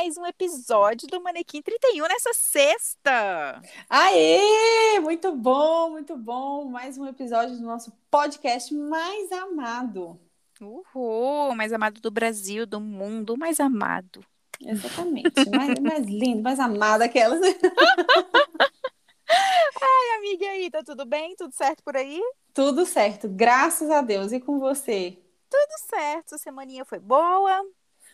mais 0.00 0.16
um 0.16 0.24
episódio 0.24 1.06
do 1.08 1.20
Manequim 1.20 1.60
31 1.60 2.08
nessa 2.08 2.32
sexta. 2.32 3.60
Aê! 3.86 4.98
Muito 4.98 5.30
bom, 5.36 5.90
muito 5.90 6.16
bom. 6.16 6.64
Mais 6.64 6.96
um 6.96 7.04
episódio 7.06 7.54
do 7.58 7.62
nosso 7.62 7.92
podcast 8.10 8.74
mais 8.74 9.30
amado. 9.30 10.18
Uhul, 10.58 11.54
mais 11.54 11.70
amado 11.70 12.00
do 12.00 12.10
Brasil, 12.10 12.64
do 12.64 12.80
mundo, 12.80 13.36
mais 13.36 13.60
amado. 13.60 14.24
Exatamente. 14.58 15.50
mais, 15.54 15.78
mais 15.78 16.06
lindo, 16.06 16.42
mais 16.42 16.58
amado 16.58 17.02
aquelas. 17.02 17.42
Ai, 19.28 20.16
amiga, 20.16 20.46
aí, 20.46 20.70
tá 20.70 20.82
tudo 20.82 21.04
bem? 21.04 21.36
Tudo 21.36 21.52
certo 21.52 21.84
por 21.84 21.94
aí? 21.94 22.22
Tudo 22.54 22.86
certo, 22.86 23.28
graças 23.28 23.90
a 23.90 24.00
Deus. 24.00 24.32
E 24.32 24.40
com 24.40 24.58
você? 24.58 25.18
Tudo 25.50 25.90
certo, 25.90 26.38
semaninha 26.38 26.86
foi 26.86 27.00
boa. 27.00 27.62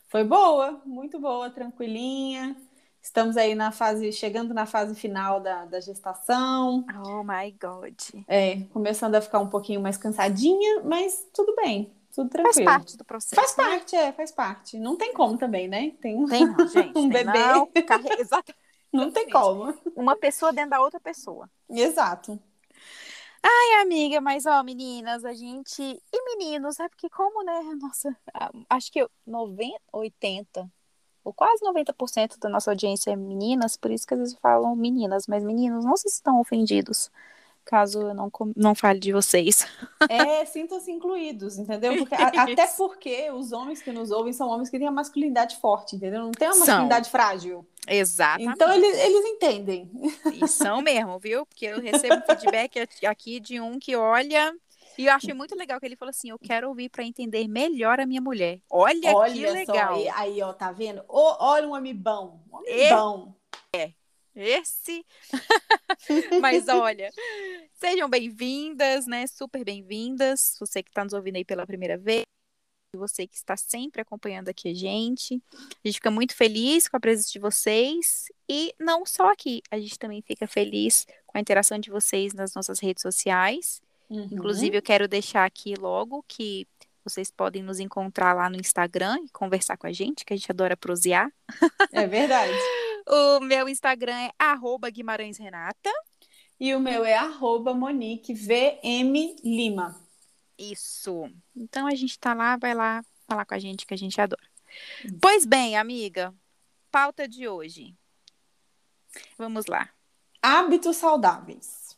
Foi 0.08 0.22
boa, 0.22 0.80
muito 0.84 1.18
boa, 1.18 1.50
tranquilinha. 1.50 2.56
Estamos 3.02 3.36
aí 3.36 3.54
na 3.54 3.70
fase, 3.70 4.12
chegando 4.12 4.52
na 4.52 4.66
fase 4.66 4.94
final 4.94 5.40
da, 5.40 5.64
da 5.64 5.80
gestação. 5.80 6.84
Oh 7.04 7.22
my 7.22 7.50
God. 7.60 7.94
É, 8.26 8.62
começando 8.72 9.14
a 9.14 9.20
ficar 9.20 9.38
um 9.38 9.48
pouquinho 9.48 9.80
mais 9.80 9.96
cansadinha, 9.96 10.82
mas 10.82 11.26
tudo 11.32 11.54
bem, 11.54 11.92
tudo 12.14 12.28
tranquilo. 12.30 12.54
Faz 12.54 12.64
parte 12.64 12.96
do 12.96 13.04
processo. 13.04 13.34
Faz 13.34 13.56
né? 13.56 13.64
parte, 13.64 13.96
é, 13.96 14.12
faz 14.12 14.32
parte. 14.32 14.78
Não 14.78 14.96
tem 14.96 15.12
como 15.12 15.38
também, 15.38 15.68
né? 15.68 15.92
Tem 16.00 16.16
um, 16.16 16.26
Tem 16.26 16.46
não, 16.46 16.66
gente. 16.66 16.90
um 16.90 16.92
tem 16.92 17.08
bebê. 17.08 17.38
Não, 17.38 17.66
carre... 17.86 18.08
Exatamente. 18.18 18.66
Não 18.92 19.10
tem 19.10 19.28
como. 19.28 19.74
Uma 19.94 20.16
pessoa 20.16 20.52
dentro 20.52 20.70
da 20.70 20.80
outra 20.80 20.98
pessoa. 20.98 21.50
Exato. 21.68 22.40
Ai, 23.48 23.82
amiga, 23.82 24.20
mas 24.20 24.44
ó, 24.44 24.62
meninas, 24.64 25.24
a 25.24 25.32
gente. 25.32 25.80
E 25.80 26.24
meninos, 26.36 26.80
é 26.80 26.88
porque, 26.88 27.08
como, 27.08 27.44
né? 27.44 27.60
Nossa, 27.80 28.16
acho 28.68 28.90
que 28.90 29.06
90, 29.26 29.80
80, 29.92 30.68
ou 31.24 31.32
quase 31.32 31.62
90% 31.64 32.38
da 32.38 32.48
nossa 32.48 32.70
audiência 32.72 33.12
é 33.12 33.16
meninas, 33.16 33.76
por 33.76 33.90
isso 33.92 34.06
que 34.06 34.14
às 34.14 34.20
vezes 34.20 34.38
falam 34.40 34.74
meninas, 34.76 35.26
mas 35.28 35.44
meninos, 35.44 35.84
não 35.84 35.96
se 35.96 36.08
estão 36.08 36.40
ofendidos 36.40 37.10
caso 37.66 38.00
eu 38.00 38.14
não, 38.14 38.30
não 38.56 38.74
fale 38.74 38.98
de 38.98 39.12
vocês. 39.12 39.66
É, 40.08 40.44
sintam-se 40.44 40.90
incluídos, 40.90 41.58
entendeu? 41.58 41.96
Porque, 41.98 42.14
a- 42.14 42.28
até 42.44 42.66
porque 42.68 43.30
os 43.32 43.50
homens 43.50 43.82
que 43.82 43.90
nos 43.92 44.10
ouvem 44.10 44.32
são 44.32 44.48
homens 44.48 44.70
que 44.70 44.78
têm 44.78 44.86
a 44.86 44.90
masculinidade 44.92 45.56
forte, 45.56 45.96
entendeu? 45.96 46.20
Não 46.22 46.30
tem 46.30 46.46
uma 46.48 46.54
São. 46.54 46.60
masculinidade 46.66 47.10
frágil. 47.10 47.66
Exatamente. 47.88 48.52
Então 48.54 48.72
eles, 48.72 48.96
eles 48.98 49.24
entendem. 49.26 49.90
E 50.32 50.46
são 50.46 50.80
mesmo, 50.80 51.18
viu? 51.18 51.44
Porque 51.44 51.66
eu 51.66 51.80
recebo 51.80 52.22
feedback 52.24 52.86
aqui 53.06 53.40
de 53.40 53.60
um 53.60 53.78
que 53.78 53.96
olha. 53.96 54.54
E 54.98 55.06
eu 55.06 55.12
achei 55.12 55.34
muito 55.34 55.54
legal 55.56 55.78
que 55.80 55.86
ele 55.86 55.96
falou 55.96 56.10
assim: 56.10 56.30
eu 56.30 56.38
quero 56.38 56.68
ouvir 56.68 56.88
para 56.88 57.04
entender 57.04 57.46
melhor 57.48 57.98
a 58.00 58.06
minha 58.06 58.20
mulher. 58.20 58.60
Olha, 58.70 59.00
que 59.00 59.14
Olha 59.14 59.52
legal. 59.52 60.00
só, 60.00 60.10
aí, 60.14 60.40
ó, 60.40 60.52
tá 60.52 60.72
vendo? 60.72 61.02
Ô, 61.08 61.36
olha 61.44 61.66
um 61.68 61.74
homem 61.74 61.94
bom. 61.94 62.40
Um 62.52 62.56
homem 62.56 62.88
bom. 62.90 63.34
Esse. 64.36 65.02
Mas 66.42 66.68
olha, 66.68 67.10
sejam 67.72 68.06
bem-vindas, 68.06 69.06
né? 69.06 69.26
Super 69.26 69.64
bem-vindas. 69.64 70.56
Você 70.60 70.82
que 70.82 70.90
está 70.90 71.02
nos 71.02 71.14
ouvindo 71.14 71.36
aí 71.36 71.44
pela 71.44 71.66
primeira 71.66 71.96
vez, 71.96 72.24
você 72.94 73.26
que 73.26 73.34
está 73.34 73.56
sempre 73.56 74.02
acompanhando 74.02 74.50
aqui 74.50 74.68
a 74.68 74.74
gente. 74.74 75.42
A 75.54 75.88
gente 75.88 75.94
fica 75.94 76.10
muito 76.10 76.36
feliz 76.36 76.86
com 76.86 76.98
a 76.98 77.00
presença 77.00 77.32
de 77.32 77.38
vocês. 77.38 78.26
E 78.46 78.74
não 78.78 79.06
só 79.06 79.32
aqui, 79.32 79.62
a 79.70 79.78
gente 79.78 79.98
também 79.98 80.20
fica 80.20 80.46
feliz 80.46 81.06
com 81.26 81.38
a 81.38 81.40
interação 81.40 81.78
de 81.78 81.88
vocês 81.88 82.34
nas 82.34 82.54
nossas 82.54 82.78
redes 82.78 83.00
sociais. 83.00 83.80
Uhum. 84.10 84.28
Inclusive, 84.30 84.76
eu 84.76 84.82
quero 84.82 85.08
deixar 85.08 85.46
aqui 85.46 85.74
logo 85.76 86.22
que 86.28 86.68
vocês 87.02 87.30
podem 87.30 87.62
nos 87.62 87.80
encontrar 87.80 88.34
lá 88.34 88.50
no 88.50 88.56
Instagram 88.56 89.16
e 89.24 89.30
conversar 89.30 89.78
com 89.78 89.86
a 89.86 89.92
gente, 89.92 90.26
que 90.26 90.34
a 90.34 90.36
gente 90.36 90.52
adora 90.52 90.76
prosear. 90.76 91.32
É 91.90 92.06
verdade. 92.06 92.52
O 93.08 93.40
meu 93.40 93.68
Instagram 93.68 94.14
é 94.16 94.30
arroba 94.38 94.90
Guimarães 94.90 95.38
Renata. 95.38 95.90
E 96.58 96.74
o 96.74 96.80
meu 96.80 97.04
é 97.04 97.14
arroba 97.14 97.74
Monique 97.74 98.32
VM 98.34 99.36
Lima. 99.44 100.00
Isso. 100.58 101.30
Então 101.54 101.86
a 101.86 101.94
gente 101.94 102.18
tá 102.18 102.32
lá, 102.34 102.56
vai 102.56 102.74
lá 102.74 103.04
falar 103.28 103.44
com 103.44 103.54
a 103.54 103.58
gente 103.58 103.86
que 103.86 103.92
a 103.94 103.96
gente 103.96 104.20
adora. 104.20 104.42
Pois 105.20 105.44
bem, 105.44 105.76
amiga, 105.76 106.34
pauta 106.90 107.28
de 107.28 107.46
hoje. 107.46 107.94
Vamos 109.38 109.66
lá. 109.66 109.88
Hábitos 110.42 110.96
saudáveis. 110.96 111.96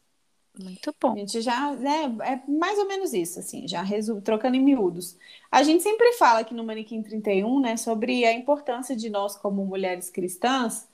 Muito 0.60 0.90
A 0.90 0.94
bom. 1.00 1.14
gente 1.16 1.40
já, 1.40 1.72
né, 1.76 2.04
é 2.24 2.50
mais 2.50 2.78
ou 2.80 2.88
menos 2.88 3.12
isso, 3.12 3.38
assim, 3.38 3.68
já 3.68 3.80
resu- 3.80 4.20
trocando 4.20 4.56
em 4.56 4.60
miúdos. 4.60 5.16
A 5.52 5.62
gente 5.62 5.84
sempre 5.84 6.12
fala 6.14 6.40
aqui 6.40 6.52
no 6.52 6.64
Manequim 6.64 7.00
31, 7.00 7.60
né, 7.60 7.76
sobre 7.76 8.24
a 8.24 8.32
importância 8.32 8.96
de 8.96 9.08
nós, 9.08 9.36
como 9.36 9.64
mulheres 9.64 10.10
cristãs, 10.10 10.87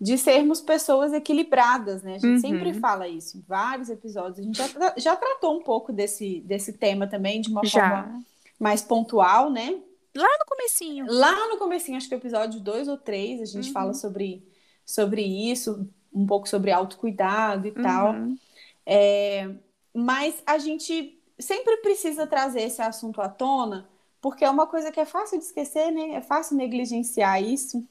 de 0.00 0.18
sermos 0.18 0.60
pessoas 0.60 1.12
equilibradas, 1.12 2.02
né? 2.02 2.16
A 2.16 2.18
gente 2.18 2.26
Uhum. 2.34 2.38
sempre 2.40 2.74
fala 2.74 3.08
isso 3.08 3.38
em 3.38 3.40
vários 3.48 3.88
episódios. 3.88 4.38
A 4.38 4.42
gente 4.42 4.56
já, 4.58 4.94
já 4.96 5.16
tratou 5.16 5.58
um 5.58 5.62
pouco 5.62 5.92
desse, 5.92 6.40
desse 6.40 6.74
tema 6.74 7.06
também, 7.06 7.40
de 7.40 7.48
uma 7.50 7.64
Já. 7.64 7.80
forma 8.04 8.24
mais 8.60 8.82
pontual, 8.82 9.50
né? 9.50 9.78
Lá 10.14 10.28
no 10.38 10.44
comecinho. 10.46 11.06
Lá 11.08 11.48
no 11.48 11.56
comecinho, 11.58 11.96
acho 11.96 12.08
que 12.08 12.14
é 12.14 12.16
o 12.16 12.20
episódio 12.20 12.60
2 12.60 12.88
ou 12.88 12.96
3, 12.98 13.40
a 13.40 13.44
gente 13.46 13.68
Uhum. 13.68 13.72
fala 13.72 13.94
sobre, 13.94 14.46
sobre 14.84 15.22
isso, 15.22 15.88
um 16.12 16.26
pouco 16.26 16.48
sobre 16.48 16.70
autocuidado 16.70 17.66
e 17.68 17.72
tal. 17.72 18.12
Uhum. 18.14 18.36
É, 18.84 19.48
mas 19.94 20.42
a 20.46 20.58
gente 20.58 21.18
sempre 21.38 21.78
precisa 21.78 22.26
trazer 22.26 22.62
esse 22.62 22.80
assunto 22.82 23.20
à 23.20 23.28
tona, 23.28 23.88
porque 24.20 24.44
é 24.44 24.50
uma 24.50 24.66
coisa 24.66 24.90
que 24.92 25.00
é 25.00 25.04
fácil 25.04 25.38
de 25.38 25.44
esquecer, 25.44 25.90
né? 25.90 26.14
É 26.14 26.20
fácil 26.20 26.56
negligenciar 26.56 27.42
isso. 27.42 27.82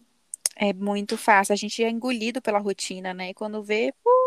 É 0.55 0.73
muito 0.73 1.17
fácil. 1.17 1.53
A 1.53 1.55
gente 1.55 1.83
é 1.83 1.89
engolido 1.89 2.41
pela 2.41 2.59
rotina, 2.59 3.13
né? 3.13 3.31
E 3.31 3.33
quando 3.33 3.61
vê, 3.61 3.93
uh, 4.05 4.25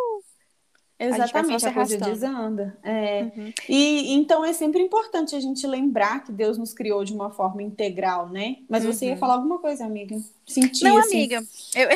Exatamente, 1.01 1.61
só 1.61 1.69
a 1.69 1.73
coisa 1.73 1.97
desanda. 1.97 2.77
É. 2.83 3.23
uhum. 3.23 3.53
E 3.69 4.13
então 4.15 4.45
é 4.45 4.53
sempre 4.53 4.83
importante 4.83 5.37
a 5.37 5.41
gente 5.41 5.65
lembrar 5.65 6.25
que 6.25 6.33
Deus 6.33 6.59
nos 6.59 6.75
criou 6.75 7.05
de 7.05 7.13
uma 7.15 7.31
forma 7.31 7.63
integral, 7.63 8.29
né? 8.29 8.57
Mas 8.69 8.85
você 8.85 9.07
ia 9.07 9.13
Uhum. 9.13 9.19
falar 9.19 9.35
alguma 9.35 9.61
coisa, 9.61 9.85
amiga? 9.85 10.17
Senti, 10.45 10.83
Não, 10.83 10.99
assim, 10.99 11.19
amiga, 11.19 11.37
eu, 11.77 11.89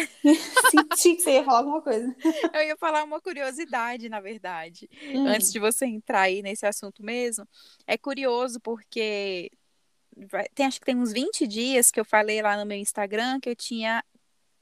senti 0.70 1.16
que 1.16 1.22
você 1.22 1.32
ia 1.32 1.44
falar 1.44 1.59
alguma 1.59 1.82
coisa. 1.82 2.14
eu 2.54 2.62
ia 2.62 2.76
falar 2.76 3.03
uma 3.03 3.20
curiosidade, 3.20 4.09
na 4.09 4.20
verdade. 4.20 4.88
Hum. 5.12 5.26
antes 5.26 5.53
de 5.53 5.59
você 5.59 5.84
entrar 5.84 6.22
aí 6.22 6.41
nesse 6.41 6.64
assunto 6.64 7.03
mesmo, 7.03 7.44
é 7.88 7.99
curioso 7.99 8.60
porque 8.60 9.50
tem, 10.54 10.66
acho 10.66 10.78
que 10.78 10.87
tem 10.87 10.97
uns 10.97 11.12
20 11.12 11.47
dias 11.47 11.91
que 11.91 11.99
eu 11.99 12.04
falei 12.04 12.41
lá 12.41 12.56
no 12.56 12.66
meu 12.66 12.78
Instagram 12.78 13.41
que 13.41 13.49
eu 13.49 13.56
tinha 13.56 14.04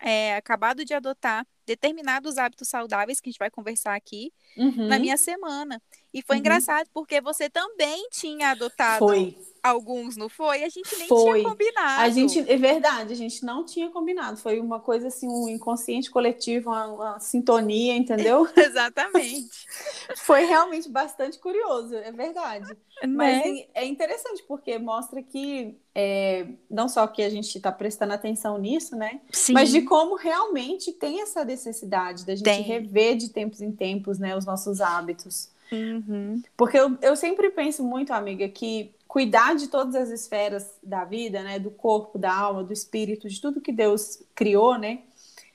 é, 0.00 0.36
acabado 0.36 0.84
de 0.84 0.94
adotar 0.94 1.46
determinados 1.66 2.38
hábitos 2.38 2.68
saudáveis 2.68 3.20
que 3.20 3.28
a 3.28 3.32
gente 3.32 3.38
vai 3.38 3.50
conversar 3.50 3.94
aqui 3.94 4.32
Uhum. 4.56 4.88
na 4.88 4.98
minha 4.98 5.16
semana. 5.16 5.80
E 6.12 6.22
foi 6.22 6.36
Uhum. 6.36 6.40
engraçado 6.40 6.88
porque 6.92 7.20
você 7.20 7.48
também 7.48 8.08
tinha 8.10 8.50
adotado 8.50 8.98
Foi. 8.98 9.36
alguns, 9.62 10.16
não 10.16 10.28
foi? 10.28 10.64
A 10.64 10.68
gente 10.68 10.96
nem 10.96 11.06
Foi. 11.06 11.40
tinha 11.40 11.48
combinado. 11.50 12.02
A 12.02 12.08
gente, 12.08 12.38
é 12.40 12.56
verdade, 12.56 13.12
a 13.12 13.16
gente 13.16 13.44
não 13.44 13.64
tinha 13.64 13.88
combinado. 13.90 14.36
Foi 14.36 14.58
uma 14.58 14.80
coisa 14.80 15.06
assim, 15.08 15.28
um 15.28 15.48
inconsciente 15.48 16.10
coletivo, 16.10 16.70
uma, 16.70 16.86
uma 16.86 17.20
sintonia, 17.20 17.94
entendeu? 17.94 18.48
Exatamente. 18.56 19.66
Foi 20.16 20.44
realmente 20.46 20.88
bastante 20.88 21.38
curioso, 21.38 21.94
é 21.94 22.10
verdade. 22.10 22.76
Mas 23.06 23.38
assim, 23.40 23.66
é 23.72 23.84
interessante 23.86 24.42
porque 24.48 24.78
mostra 24.78 25.22
que 25.22 25.78
é, 25.94 26.46
não 26.68 26.88
só 26.88 27.06
que 27.06 27.22
a 27.22 27.30
gente 27.30 27.56
está 27.56 27.70
prestando 27.70 28.12
atenção 28.12 28.58
nisso, 28.58 28.96
né? 28.96 29.20
Sim. 29.30 29.52
Mas 29.52 29.70
de 29.70 29.82
como 29.82 30.16
realmente 30.16 30.92
tem 30.92 31.22
essa 31.22 31.44
necessidade 31.44 32.26
da 32.26 32.34
gente 32.34 32.44
Tem. 32.44 32.62
rever 32.62 33.16
de 33.16 33.28
tempos 33.30 33.60
em 33.62 33.70
tempos, 33.72 34.18
né, 34.18 34.36
os 34.36 34.44
nossos 34.44 34.80
hábitos. 34.80 35.48
Uhum. 35.72 36.42
Porque 36.56 36.78
eu, 36.78 36.98
eu 37.00 37.16
sempre 37.16 37.50
penso 37.50 37.84
muito, 37.84 38.12
amiga, 38.12 38.48
que 38.48 38.94
cuidar 39.06 39.54
de 39.54 39.68
todas 39.68 39.94
as 39.94 40.08
esferas 40.08 40.78
da 40.82 41.04
vida, 41.04 41.42
né, 41.42 41.58
do 41.58 41.70
corpo, 41.70 42.18
da 42.18 42.32
alma, 42.32 42.62
do 42.62 42.72
espírito, 42.72 43.28
de 43.28 43.40
tudo 43.40 43.60
que 43.60 43.72
Deus 43.72 44.22
criou, 44.34 44.78
né, 44.78 45.00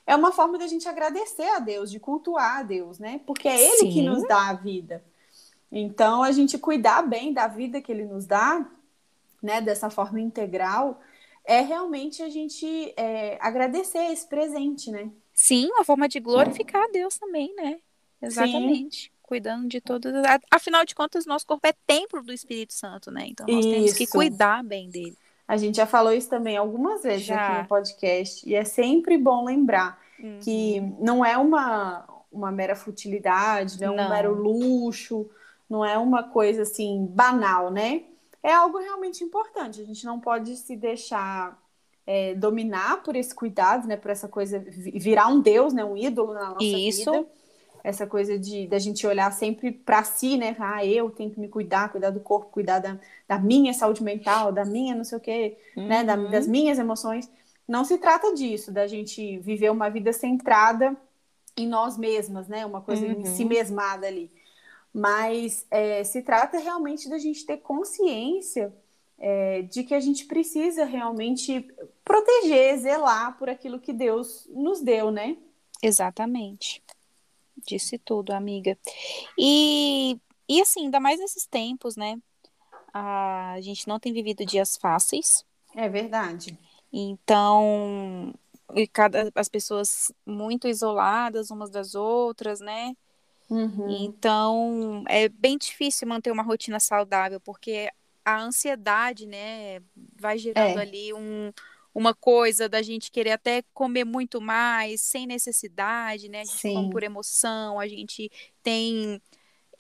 é 0.06 0.16
uma 0.16 0.32
forma 0.32 0.58
da 0.58 0.68
gente 0.68 0.88
agradecer 0.88 1.50
a 1.50 1.60
Deus, 1.60 1.90
de 1.90 2.00
cultuar 2.00 2.60
a 2.60 2.64
Deus, 2.64 3.00
né, 3.00 3.22
porque 3.26 3.48
é 3.48 3.62
Ele 3.62 3.88
que 3.88 4.00
Sim. 4.00 4.10
nos 4.10 4.28
dá 4.28 4.50
a 4.50 4.54
vida. 4.54 5.04
Então, 5.72 6.22
a 6.22 6.32
gente 6.32 6.58
cuidar 6.58 7.02
bem 7.02 7.34
da 7.34 7.48
vida 7.48 7.82
que 7.82 7.92
Ele 7.92 8.06
nos 8.06 8.26
dá, 8.26 8.70
né, 9.42 9.62
dessa 9.62 9.90
forma 9.90 10.20
integral, 10.20 11.02
é 11.46 11.62
realmente 11.62 12.24
a 12.24 12.30
gente 12.30 12.94
é, 12.98 13.38
agradecer 13.40 14.12
esse 14.12 14.28
presente, 14.28 14.90
né? 14.92 15.12
Sim, 15.34 15.68
uma 15.68 15.84
forma 15.84 16.10
de 16.10 16.20
glorificar 16.20 16.84
a 16.84 16.88
Deus 16.88 17.18
também, 17.18 17.54
né? 17.56 17.78
Exatamente. 18.22 19.12
Cuidando 19.28 19.68
de 19.68 19.82
todas. 19.82 20.14
as- 20.14 20.42
Afinal 20.52 20.86
de 20.86 20.94
contas, 20.94 21.26
nosso 21.26 21.46
corpo 21.48 21.66
é 21.68 21.74
templo 21.88 22.22
do 22.22 22.32
Espírito 22.32 22.74
Santo, 22.74 23.10
né? 23.10 23.26
Então 23.28 23.46
nós 23.48 23.66
temos 23.66 23.94
que 23.94 24.04
Isso. 24.04 24.14
cuidar 24.14 24.64
bem 24.64 24.90
dele. 24.90 25.18
A 25.48 25.58
gente 25.58 25.76
já 25.78 25.86
falou 25.86 26.12
isso 26.14 26.30
também 26.30 26.58
algumas 26.58 27.04
vezes 27.04 27.26
Já. 27.26 27.48
aqui 27.48 27.62
no 27.64 27.68
podcast, 27.68 28.48
e 28.50 28.56
é 28.56 28.64
sempre 28.64 29.18
bom 29.18 29.44
lembrar 29.46 30.00
que 30.42 30.80
não 31.00 31.24
é 31.26 31.38
uma, 31.38 32.08
uma 32.32 32.52
mera 32.52 32.76
futilidade, 32.76 33.80
não 33.80 33.88
é 33.88 33.92
um 33.92 33.96
Não. 33.96 34.10
mero 34.10 34.34
luxo, 34.34 35.30
não 35.70 35.84
é 35.86 35.98
uma 35.98 36.24
coisa 36.24 36.62
assim 36.64 37.06
banal, 37.10 37.70
né? 37.72 38.04
É 38.42 38.54
algo 38.54 38.78
realmente 38.78 39.24
importante. 39.24 39.82
A 39.82 39.86
gente 39.86 40.06
não 40.06 40.20
pode 40.20 40.56
se 40.56 40.76
deixar 40.76 41.60
é, 42.08 42.36
dominar 42.36 43.02
por 43.04 43.16
esse 43.16 43.34
cuidado, 43.34 43.88
né? 43.88 43.98
Por 43.98 44.12
essa 44.12 44.28
coisa, 44.28 44.60
virar 44.68 45.28
um 45.28 45.42
Deus, 45.42 45.74
né? 45.74 45.84
Um 45.84 45.98
ídolo 45.98 46.34
na 46.34 46.50
nossa 46.52 46.64
Isso. 46.64 47.12
vida. 47.12 47.28
Essa 47.88 48.08
coisa 48.08 48.38
de 48.40 48.68
da 48.68 48.80
gente 48.80 49.06
olhar 49.06 49.32
sempre 49.32 49.72
para 49.72 50.04
si, 50.04 50.38
né? 50.38 50.56
Ah, 50.60 50.84
eu 50.86 51.10
tenho 51.12 51.30
que 51.32 51.40
me 51.40 51.48
cuidar, 51.48 51.92
cuidar 51.92 52.10
do 52.10 52.20
corpo, 52.20 52.50
cuidar 52.52 52.80
da, 52.80 52.98
da 53.28 53.38
minha 53.40 53.74
saúde 53.74 54.04
mental, 54.04 54.52
da 54.52 54.66
minha 54.66 54.96
não 54.96 55.04
sei 55.04 55.18
o 55.18 55.22
quê, 55.22 55.58
Uhum. 55.78 55.88
né? 55.88 56.04
Da- 56.04 56.16
das 56.16 56.48
minhas 56.48 56.80
emoções. 56.80 57.30
Não 57.68 57.86
se 57.86 57.98
trata 57.98 58.34
disso, 58.34 58.72
da 58.72 58.88
gente 58.88 59.38
viver 59.40 59.72
uma 59.72 59.90
vida 59.90 60.12
centrada 60.14 60.96
em 61.58 61.68
nós 61.68 61.98
mesmas, 61.98 62.48
né? 62.48 62.66
Uma 62.66 62.82
coisa 62.82 63.06
em 63.06 63.18
Uhum. 63.18 63.26
si 63.26 63.46
mesmada 63.46 64.08
ali. 64.08 64.32
Mas 64.94 65.66
é, 65.70 66.04
se 66.04 66.22
trata 66.22 66.58
realmente 66.58 67.10
da 67.10 67.18
gente 67.18 67.46
ter 67.46 67.58
consciência 67.58 68.74
é, 69.18 69.62
de 69.64 69.84
que 69.84 69.94
a 69.94 70.00
gente 70.00 70.26
precisa 70.26 70.86
realmente 70.86 71.66
proteger, 72.04 72.78
zelar 72.80 73.38
por 73.38 73.50
aquilo 73.50 73.80
que 73.80 73.94
Deus 73.94 74.48
nos 74.54 74.82
deu, 74.82 75.12
né? 75.12 75.38
Exatamente. 75.82 76.82
Disse 77.66 77.98
tudo, 77.98 78.32
amiga. 78.32 78.78
E, 79.38 80.20
e 80.48 80.62
assim, 80.62 80.86
ainda 80.86 81.00
mais 81.00 81.20
nesses 81.20 81.46
tempos, 81.46 81.96
né? 81.96 82.18
A 82.94 83.58
gente 83.62 83.88
não 83.88 84.00
tem 84.00 84.14
vivido 84.14 84.46
dias 84.46 84.78
fáceis. 84.78 85.46
É 85.76 85.90
verdade. 85.90 86.58
Então, 86.92 88.34
e 88.74 88.88
cada, 88.88 89.32
as 89.36 89.50
pessoas 89.50 90.12
muito 90.26 90.68
isoladas 90.68 91.52
umas 91.52 91.70
das 91.70 91.96
outras, 91.96 92.60
né? 92.60 92.96
Uhum. 93.50 94.06
Então, 94.06 95.04
é 95.08 95.28
bem 95.28 95.58
difícil 95.58 96.08
manter 96.08 96.32
uma 96.32 96.44
rotina 96.44 96.80
saudável, 96.80 97.40
porque 97.42 97.90
a 98.24 98.42
ansiedade, 98.42 99.28
né, 99.28 99.82
vai 100.16 100.38
gerando 100.38 100.80
É. 100.80 100.82
ali 100.82 101.14
um, 101.14 101.52
uma 101.96 102.14
coisa 102.14 102.68
da 102.68 102.82
gente 102.82 103.10
querer 103.10 103.32
até 103.32 103.64
comer 103.74 104.04
muito 104.04 104.42
mais, 104.42 105.00
sem 105.02 105.26
necessidade, 105.26 106.28
né? 106.30 106.42
A 106.42 106.46
gente 106.46 106.62
come 106.62 106.88
Sim. 106.88 106.90
por 106.90 107.04
emoção, 107.04 107.80
a 107.80 107.88
gente 107.88 108.30
tem, 108.62 109.22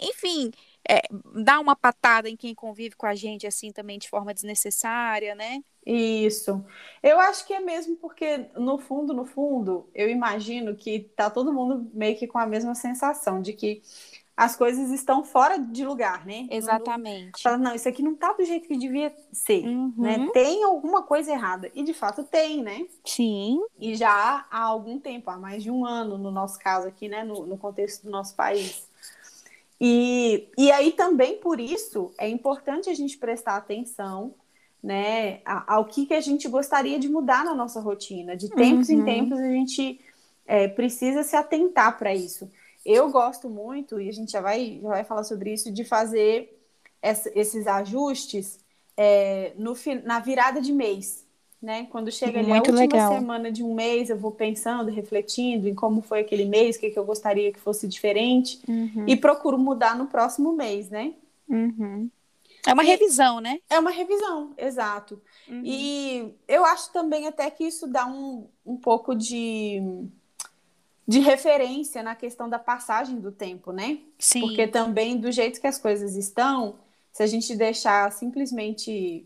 enfim, 0.01 0.49
é, 0.89 1.01
dá 1.43 1.59
uma 1.59 1.75
patada 1.75 2.29
em 2.29 2.37
quem 2.37 2.55
convive 2.55 2.95
com 2.95 3.05
a 3.05 3.15
gente 3.15 3.45
assim 3.45 3.71
também 3.71 3.99
de 3.99 4.09
forma 4.09 4.33
desnecessária, 4.33 5.35
né? 5.35 5.59
Isso. 5.85 6.65
Eu 7.03 7.19
acho 7.19 7.45
que 7.45 7.53
é 7.53 7.59
mesmo 7.59 7.95
porque, 7.97 8.37
no 8.55 8.79
fundo, 8.79 9.13
no 9.13 9.25
fundo, 9.25 9.87
eu 9.93 10.09
imagino 10.09 10.75
que 10.75 11.01
tá 11.15 11.29
todo 11.29 11.53
mundo 11.53 11.91
meio 11.93 12.17
que 12.17 12.25
com 12.27 12.39
a 12.39 12.47
mesma 12.47 12.73
sensação 12.73 13.39
de 13.41 13.53
que 13.53 13.83
as 14.37 14.55
coisas 14.55 14.91
estão 14.91 15.23
fora 15.23 15.57
de 15.57 15.85
lugar, 15.85 16.25
né? 16.25 16.47
Exatamente. 16.51 17.41
Fala, 17.41 17.57
não, 17.57 17.73
isso 17.75 17.87
aqui 17.87 18.03
não 18.03 18.15
tá 18.15 18.33
do 18.33 18.43
jeito 18.43 18.67
que 18.67 18.77
devia 18.77 19.15
ser, 19.31 19.65
Uhum. 19.65 19.93
né? 19.97 20.29
Tem 20.33 20.63
alguma 20.63 21.03
coisa 21.03 21.31
errada. 21.31 21.71
E 21.73 21.83
de 21.83 21.93
fato 21.93 22.23
tem, 22.23 22.61
né? 22.63 22.85
Sim, 23.05 23.59
E 23.79 23.95
já 23.95 24.45
há 24.49 24.61
algum 24.63 24.99
tempo, 24.99 25.29
há 25.29 25.37
mais 25.37 25.63
de 25.63 25.71
um 25.71 25.85
ano, 25.85 26.17
no 26.17 26.31
nosso 26.31 26.59
caso 26.59 26.87
aqui, 26.87 27.07
né? 27.07 27.23
No, 27.23 27.45
no 27.45 27.57
contexto 27.57 28.03
do 28.03 28.09
nosso 28.11 28.35
país. 28.35 28.87
E, 29.79 30.47
e 30.57 30.71
aí 30.71 30.91
também 30.93 31.37
por 31.39 31.59
isso 31.59 32.13
é 32.17 32.29
importante 32.29 32.89
a 32.89 32.93
gente 32.93 33.17
prestar 33.17 33.57
atenção 33.57 34.33
né, 34.81 35.41
ao 35.45 35.85
que, 35.85 36.05
que 36.05 36.13
a 36.13 36.21
gente 36.21 36.47
gostaria 36.47 36.99
de 36.99 37.09
mudar 37.09 37.43
na 37.43 37.53
nossa 37.55 37.79
rotina. 37.81 38.37
De 38.37 38.49
tempos 38.49 38.89
em 38.89 38.99
Uhum. 38.99 39.05
tempos 39.05 39.39
a 39.39 39.49
gente 39.49 39.99
é, 40.45 40.67
precisa 40.67 41.23
se 41.23 41.35
atentar 41.35 41.97
para 41.97 42.13
isso. 42.13 42.49
Eu 42.85 43.09
gosto 43.09 43.49
muito, 43.49 43.99
e 43.99 44.07
a 44.07 44.11
gente 44.13 44.31
já 44.31 44.41
vai, 44.41 44.79
já 44.81 44.89
vai 44.89 45.03
falar 45.03 45.23
sobre 45.23 45.51
isso, 45.53 45.71
de 45.71 45.83
fazer 45.83 46.61
essa- 47.01 47.31
esses 47.35 47.65
ajustes 47.67 48.59
é, 48.97 49.51
no, 49.57 49.73
na 50.05 50.19
virada 50.19 50.61
de 50.61 50.71
mês. 50.71 51.25
Né? 51.61 51.87
Quando 51.91 52.11
chega 52.11 52.39
ali 52.39 52.49
Muito 52.49 52.69
a 52.69 52.73
última 52.73 52.79
legal. 52.95 53.11
semana 53.13 53.51
de 53.51 53.63
um 53.63 53.73
mês, 53.73 54.09
eu 54.11 54.17
vou 54.17 54.31
pensando, 54.31 54.91
refletindo 54.91 55.67
em 55.67 55.73
como 55.73 56.01
foi 56.01 56.19
aquele 56.19 56.45
mês, 56.45 56.75
o 56.75 56.79
que, 56.79 56.91
que 56.91 56.99
eu 56.99 57.03
gostaria 57.05 57.51
que 57.51 57.59
fosse 57.59 57.87
diferente, 57.87 58.61
Uhum. 58.67 59.05
e 59.07 59.15
procuro 59.15 59.57
mudar 59.57 59.97
no 59.97 60.05
próximo 60.05 60.53
mês, 60.53 60.89
né? 60.89 61.13
Uhum. 61.49 62.09
É 62.67 62.73
uma 62.73 62.83
E- 62.83 62.87
revisão, 62.87 63.39
né? 63.39 63.59
É 63.69 63.79
uma 63.79 63.89
revisão, 63.89 64.53
exato. 64.57 65.19
Uhum. 65.47 65.61
E 65.63 66.33
eu 66.47 66.63
acho 66.65 66.91
também 66.93 67.25
até 67.27 67.49
que 67.49 67.63
isso 67.63 67.87
dá 67.87 68.05
um, 68.05 68.47
um 68.65 68.77
pouco 68.77 69.15
de, 69.15 69.81
de 71.07 71.19
referência 71.19 72.01
na 72.01 72.15
questão 72.15 72.49
da 72.49 72.57
passagem 72.57 73.19
do 73.19 73.31
tempo, 73.31 73.71
né? 73.71 73.99
Sim. 74.17 74.41
Porque 74.41 74.67
também, 74.67 75.17
do 75.17 75.31
jeito 75.31 75.61
que 75.61 75.67
as 75.67 75.77
coisas 75.77 76.15
estão, 76.15 76.79
se 77.11 77.21
a 77.21 77.27
gente 77.27 77.55
deixar 77.55 78.11
simplesmente 78.11 79.25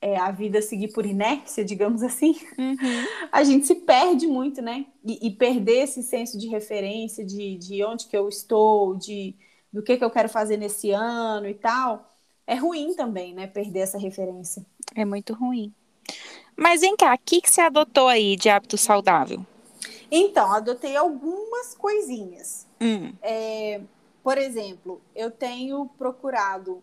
é, 0.00 0.16
a 0.18 0.30
vida 0.30 0.60
seguir 0.60 0.88
por 0.88 1.06
inércia, 1.06 1.64
digamos 1.64 2.02
assim, 2.02 2.36
Uhum. 2.58 2.76
a 3.32 3.42
gente 3.42 3.66
se 3.66 3.74
perde 3.74 4.26
muito, 4.26 4.60
né? 4.60 4.86
E, 5.04 5.28
e 5.28 5.30
perder 5.30 5.84
esse 5.84 6.02
senso 6.02 6.38
de 6.38 6.46
referência, 6.46 7.24
de, 7.24 7.56
de 7.56 7.82
onde 7.84 8.06
que 8.06 8.16
eu 8.16 8.28
estou, 8.28 8.96
de 8.96 9.34
do 9.72 9.82
que, 9.82 9.96
que 9.96 10.04
eu 10.04 10.10
quero 10.10 10.28
fazer 10.28 10.56
nesse 10.56 10.92
ano 10.92 11.48
e 11.48 11.54
tal, 11.54 12.08
é 12.46 12.54
ruim 12.54 12.94
também, 12.94 13.34
né? 13.34 13.48
Perder 13.48 13.80
essa 13.80 13.98
referência. 13.98 14.64
É 14.94 15.04
muito 15.04 15.34
ruim. 15.34 15.74
Mas 16.56 16.82
vem 16.82 16.96
cá, 16.96 17.12
o 17.12 17.18
que, 17.18 17.40
que 17.40 17.50
você 17.50 17.62
adotou 17.62 18.06
aí 18.06 18.36
de 18.36 18.48
hábito 18.48 18.78
saudável? 18.78 19.44
Então, 20.10 20.52
adotei 20.52 20.96
algumas 20.96 21.74
coisinhas. 21.74 22.66
Hum. 22.80 23.12
Por 24.22 24.38
exemplo, 24.38 25.00
eu 25.14 25.30
tenho 25.30 25.86
procurado 25.98 26.82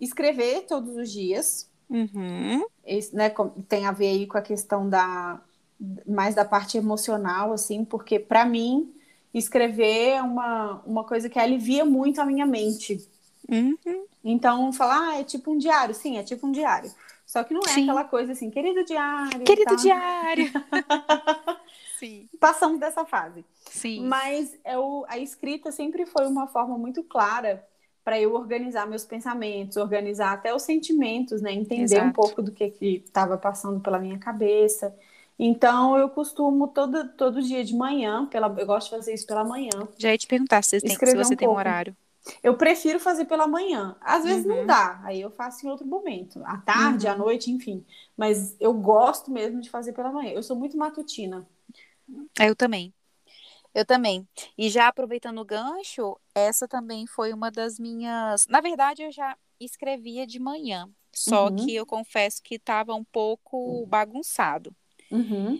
escrever 0.00 0.66
todos 0.66 0.96
os 0.96 1.10
dias. 1.10 1.70
Uhum. 1.88 2.64
Isso, 2.86 3.14
né, 3.16 3.32
tem 3.68 3.86
a 3.86 3.92
ver 3.92 4.08
aí 4.08 4.26
com 4.26 4.36
a 4.36 4.42
questão 4.42 4.88
da 4.88 5.40
mais 6.06 6.34
da 6.34 6.44
parte 6.44 6.78
emocional, 6.78 7.52
assim, 7.52 7.84
porque 7.84 8.18
para 8.18 8.44
mim 8.44 8.94
escrever 9.32 10.10
é 10.10 10.22
uma, 10.22 10.82
uma 10.86 11.04
coisa 11.04 11.28
que 11.28 11.38
alivia 11.38 11.84
muito 11.84 12.20
a 12.20 12.26
minha 12.26 12.46
mente. 12.46 13.06
Uhum. 13.48 14.06
Então, 14.24 14.72
falar, 14.72 15.10
ah, 15.10 15.20
é 15.20 15.24
tipo 15.24 15.50
um 15.50 15.58
diário. 15.58 15.94
Sim, 15.94 16.16
é 16.16 16.22
tipo 16.22 16.46
um 16.46 16.52
diário. 16.52 16.90
Só 17.26 17.42
que 17.42 17.52
não 17.52 17.62
é 17.62 17.68
Sim. 17.68 17.82
aquela 17.82 18.04
coisa 18.04 18.32
assim, 18.32 18.50
querido 18.50 18.84
diário. 18.84 19.40
Querido 19.40 19.74
tal. 19.74 19.76
diário. 19.76 20.52
sim, 22.04 22.28
Passamos 22.40 22.80
dessa 22.80 23.04
fase. 23.06 23.44
sim. 23.70 24.14
Mas 24.14 24.58
eu, 24.64 25.04
a 25.08 25.18
escrita 25.18 25.70
sempre 25.72 26.04
foi 26.06 26.26
uma 26.26 26.46
forma 26.48 26.76
muito 26.76 27.02
clara 27.04 27.64
para 28.04 28.20
eu 28.20 28.34
organizar 28.34 28.86
meus 28.86 29.04
pensamentos, 29.04 29.76
organizar 29.76 30.32
até 30.32 30.54
os 30.54 30.62
sentimentos, 30.62 31.40
né? 31.40 31.52
Entender 31.52 32.02
um 32.02 32.10
Exato. 32.10 32.12
pouco 32.12 32.42
do 32.42 32.52
que 32.52 32.64
estava 33.06 33.38
passando 33.38 33.80
pela 33.80 33.98
minha 33.98 34.18
cabeça. 34.18 34.94
Então, 35.38 35.96
eu 35.98 36.10
costumo 36.10 36.68
todo, 36.68 37.08
todo 37.16 37.42
dia 37.42 37.64
de 37.64 37.74
manhã, 37.74 38.26
pela, 38.26 38.48
eu 38.58 38.66
gosto 38.66 38.90
de 38.90 38.96
fazer 38.96 39.14
isso 39.14 39.26
pela 39.26 39.44
manhã. 39.44 39.88
Já 39.98 40.10
ia 40.12 40.18
te 40.18 40.26
perguntar 40.28 40.62
se, 40.62 40.80
tem, 40.80 41.00
se 41.02 41.16
você 41.16 41.34
um 41.34 41.36
tem 41.36 41.48
um 41.48 41.54
horário. 41.54 41.96
Eu 42.42 42.56
prefiro 42.56 43.00
fazer 43.00 43.24
pela 43.26 43.46
manhã. 43.46 43.96
Às 44.00 44.24
vezes 44.24 44.44
Uhum. 44.44 44.46
não 44.46 44.66
dá, 44.66 45.00
aí 45.04 45.20
eu 45.20 45.30
faço 45.30 45.66
em 45.66 45.70
outro 45.70 45.86
momento, 45.86 46.42
à 46.44 46.56
tarde, 46.58 47.06
Uhum. 47.06 47.12
à 47.12 47.16
noite, 47.16 47.50
enfim. 47.50 47.84
Mas 48.16 48.56
eu 48.60 48.72
gosto 48.74 49.30
mesmo 49.30 49.60
de 49.60 49.70
fazer 49.70 49.92
pela 49.92 50.12
manhã. 50.12 50.32
Eu 50.32 50.42
sou 50.42 50.56
muito 50.56 50.76
matutina. 50.76 51.46
É, 52.38 52.48
Eu 52.48 52.56
também. 52.56 52.92
Eu 53.74 53.84
também. 53.84 54.26
E 54.56 54.70
já 54.70 54.88
aproveitando 54.88 55.38
o 55.40 55.44
gancho, 55.44 56.16
essa 56.34 56.68
também 56.68 57.06
foi 57.06 57.32
uma 57.32 57.50
das 57.50 57.78
minhas. 57.78 58.46
Na 58.46 58.60
verdade, 58.60 59.02
eu 59.02 59.10
já 59.10 59.36
escrevia 59.58 60.26
de 60.26 60.38
manhã. 60.38 60.88
Só 61.12 61.48
Uhum. 61.48 61.56
que 61.56 61.74
eu 61.74 61.86
confesso 61.86 62.42
que 62.42 62.56
estava 62.56 62.94
um 62.94 63.04
pouco 63.04 63.84
bagunçado. 63.86 64.74
Uhum. 65.10 65.58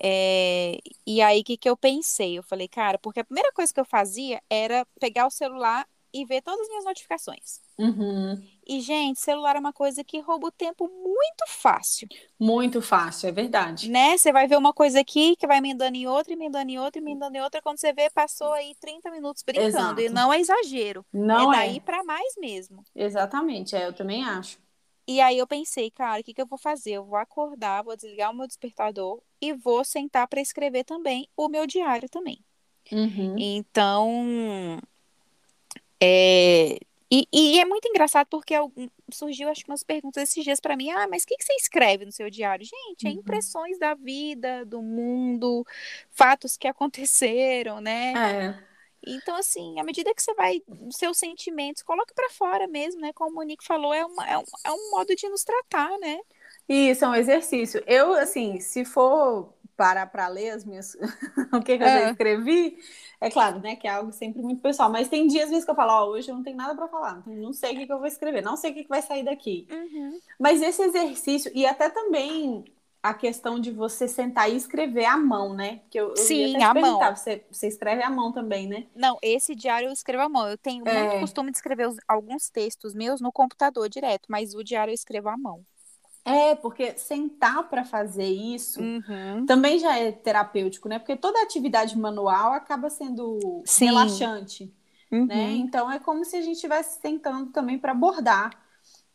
É, 0.00 0.78
E 1.06 1.22
aí, 1.22 1.40
o 1.40 1.44
que, 1.44 1.56
que 1.56 1.68
eu 1.68 1.76
pensei? 1.76 2.36
Eu 2.38 2.42
falei, 2.42 2.68
cara, 2.68 2.98
porque 2.98 3.20
a 3.20 3.24
primeira 3.24 3.52
coisa 3.52 3.72
que 3.72 3.80
eu 3.80 3.84
fazia 3.84 4.42
era 4.50 4.86
pegar 5.00 5.26
o 5.26 5.30
celular 5.30 5.86
e 6.16 6.24
ver 6.24 6.40
todas 6.40 6.60
as 6.62 6.68
minhas 6.68 6.84
notificações. 6.84 7.60
Uhum. 7.78 8.42
E, 8.66 8.80
gente, 8.80 9.20
celular 9.20 9.54
é 9.56 9.58
uma 9.60 9.72
coisa 9.72 10.02
que 10.02 10.18
rouba 10.20 10.48
o 10.48 10.50
tempo 10.50 10.88
muito 10.88 11.44
fácil, 11.46 12.08
Muito 12.40 12.80
fácil, 12.80 13.28
é 13.28 13.32
verdade. 13.32 13.90
né? 13.90 14.16
Você 14.16 14.32
vai 14.32 14.46
ver 14.48 14.56
uma 14.56 14.72
coisa 14.72 15.00
aqui 15.00 15.36
que 15.36 15.46
vai 15.46 15.58
emendando 15.58 15.96
em 15.96 16.06
outra, 16.06 16.32
emendando 16.32 16.70
em 16.70 16.78
outra, 16.78 17.00
emendando 17.00 17.36
em 17.36 17.40
outra. 17.40 17.60
Quando 17.60 17.78
você 17.78 17.92
vê, 17.92 18.08
passou 18.10 18.52
aí 18.54 18.74
30 18.80 19.10
minutos 19.10 19.42
brincando. 19.42 20.00
E 20.00 20.04
Exato. 20.06 20.14
não 20.14 20.32
é 20.32 20.40
exagero. 20.40 21.04
Não 21.12 21.52
é 21.52 21.56
é. 21.56 21.60
daí 21.60 21.80
pra 21.80 22.02
mais 22.02 22.34
mesmo. 22.38 22.82
Exatamente, 22.94 23.76
é, 23.76 23.86
eu 23.86 23.92
também 23.92 24.24
acho. 24.24 24.58
E 25.08 25.20
aí 25.20 25.38
eu 25.38 25.46
pensei, 25.46 25.90
cara, 25.90 26.20
o 26.20 26.24
que, 26.24 26.34
que 26.34 26.42
eu 26.42 26.46
vou 26.46 26.58
fazer? 26.58 26.92
Eu 26.92 27.04
vou 27.04 27.16
acordar, 27.16 27.84
vou 27.84 27.94
desligar 27.94 28.32
o 28.32 28.34
meu 28.34 28.46
despertador 28.46 29.22
e 29.40 29.52
vou 29.52 29.84
sentar 29.84 30.26
para 30.26 30.40
escrever 30.40 30.82
também 30.84 31.28
o 31.36 31.48
meu 31.48 31.66
diário 31.66 32.08
também. 32.08 32.44
Uhum. 32.90 33.36
Então, 33.38 34.80
é, 36.00 36.78
e, 37.10 37.26
e 37.32 37.60
é 37.60 37.64
muito 37.64 37.88
engraçado 37.88 38.26
porque 38.28 38.54
algum- 38.54 38.88
surgiu, 39.12 39.48
acho 39.48 39.62
umas 39.68 39.82
perguntas 39.84 40.22
esses 40.24 40.44
dias 40.44 40.60
para 40.60 40.76
mim. 40.76 40.90
Ah, 40.90 41.06
mas 41.08 41.22
o 41.24 41.26
que, 41.26 41.36
que 41.36 41.44
você 41.44 41.54
escreve 41.54 42.04
no 42.04 42.12
seu 42.12 42.30
diário? 42.30 42.64
Gente, 42.66 43.06
é 43.08 43.10
Uhum. 43.10 43.12
impressões 43.12 43.78
da 43.78 43.94
vida, 43.94 44.64
do 44.66 44.82
mundo, 44.82 45.64
fatos 46.10 46.56
que 46.56 46.68
aconteceram, 46.68 47.80
né? 47.80 48.20
É, 48.22 48.66
Então, 49.06 49.36
assim, 49.36 49.78
à 49.80 49.84
medida 49.84 50.14
que 50.14 50.22
você 50.22 50.34
vai, 50.34 50.62
seus 50.92 51.18
sentimentos, 51.18 51.82
coloque 51.82 52.14
para 52.14 52.30
fora 52.30 52.66
mesmo, 52.68 53.00
né? 53.00 53.12
Como 53.12 53.40
o 53.40 53.42
Nick 53.44 53.64
falou, 53.64 53.94
é, 53.94 54.04
uma, 54.04 54.28
é, 54.28 54.38
um, 54.38 54.44
é 54.64 54.72
um 54.72 54.90
modo 54.92 55.14
de 55.16 55.28
nos 55.28 55.44
tratar, 55.44 55.98
né? 56.00 56.20
Isso, 56.68 57.04
é 57.04 57.08
um 57.08 57.14
exercício. 57.14 57.82
Eu, 57.86 58.12
assim, 58.14 58.58
se 58.60 58.84
for 58.84 59.52
parar 59.76 60.06
para 60.06 60.28
ler 60.28 60.50
as 60.50 60.64
minhas... 60.64 60.94
o 61.52 61.60
que, 61.62 61.78
que 61.78 61.84
eu 61.84 61.90
já 61.90 62.02
Ah. 62.02 62.04
escrevi, 62.04 62.78
é 63.20 63.30
claro, 63.30 63.60
né, 63.60 63.76
que 63.76 63.86
é 63.86 63.90
algo 63.90 64.12
sempre 64.12 64.42
muito 64.42 64.60
pessoal, 64.62 64.90
mas 64.90 65.08
tem 65.08 65.26
dias, 65.26 65.50
vezes, 65.50 65.64
que 65.64 65.70
eu 65.70 65.74
falo, 65.74 65.92
ó, 65.92 66.06
hoje 66.10 66.30
eu 66.30 66.34
não 66.34 66.42
tenho 66.42 66.56
nada 66.56 66.74
para 66.74 66.88
falar, 66.88 67.22
não 67.26 67.52
sei 67.52 67.74
o 67.74 67.78
que, 67.80 67.86
que 67.86 67.92
eu 67.92 67.98
vou 67.98 68.06
escrever, 68.06 68.42
não 68.42 68.56
sei 68.56 68.70
o 68.72 68.74
que, 68.74 68.82
que 68.84 68.88
vai 68.88 69.02
sair 69.02 69.24
daqui. 69.24 69.66
Mas 70.38 70.60
esse 70.62 70.82
exercício, 70.82 71.50
e 71.54 71.66
até 71.66 71.88
também 71.90 72.64
a 73.02 73.14
questão 73.14 73.58
de 73.60 73.70
você 73.70 74.08
sentar 74.08 74.50
e 74.50 74.56
escrever 74.56 75.04
à 75.04 75.16
mão, 75.16 75.54
né? 75.54 75.80
Que 75.90 75.98
eu, 76.00 76.08
eu 76.10 76.16
Sim, 76.16 76.60
à 76.62 76.74
mão. 76.74 76.98
Você, 77.14 77.44
você 77.50 77.68
escreve 77.68 78.02
à 78.02 78.10
mão 78.10 78.32
também, 78.32 78.66
né? 78.66 78.86
Não, 78.94 79.16
esse 79.22 79.54
diário 79.54 79.88
eu 79.88 79.92
escrevo 79.92 80.24
à 80.24 80.28
mão. 80.28 80.48
Eu 80.48 80.58
tenho 80.58 80.84
muito 80.84 81.14
É. 81.14 81.20
costume 81.20 81.50
de 81.52 81.58
escrever 81.58 81.86
os- 81.88 81.98
alguns 82.08 82.50
textos 82.50 82.94
meus 82.94 83.20
no 83.20 83.30
computador 83.32 83.88
direto, 83.88 84.26
mas 84.28 84.54
o 84.54 84.64
diário 84.64 84.90
eu 84.90 84.94
escrevo 84.94 85.28
à 85.28 85.36
mão. 85.36 85.64
É, 86.26 86.56
porque 86.56 86.98
sentar 86.98 87.68
para 87.68 87.84
fazer 87.84 88.26
isso 88.26 88.80
Uhum. 88.82 89.46
também 89.46 89.78
já 89.78 89.96
é 89.96 90.10
terapêutico, 90.10 90.88
né? 90.88 90.98
Porque 90.98 91.16
toda 91.16 91.40
atividade 91.42 91.96
manual 91.96 92.52
acaba 92.52 92.90
sendo 92.90 93.62
Sim. 93.64 93.86
relaxante, 93.86 94.74
Uhum. 95.12 95.26
né? 95.26 95.52
Então 95.52 95.90
é 95.90 96.00
como 96.00 96.24
se 96.24 96.36
a 96.36 96.42
gente 96.42 96.56
estivesse 96.56 97.00
sentando 97.00 97.52
também 97.52 97.78
para 97.78 97.94
bordar. 97.94 98.50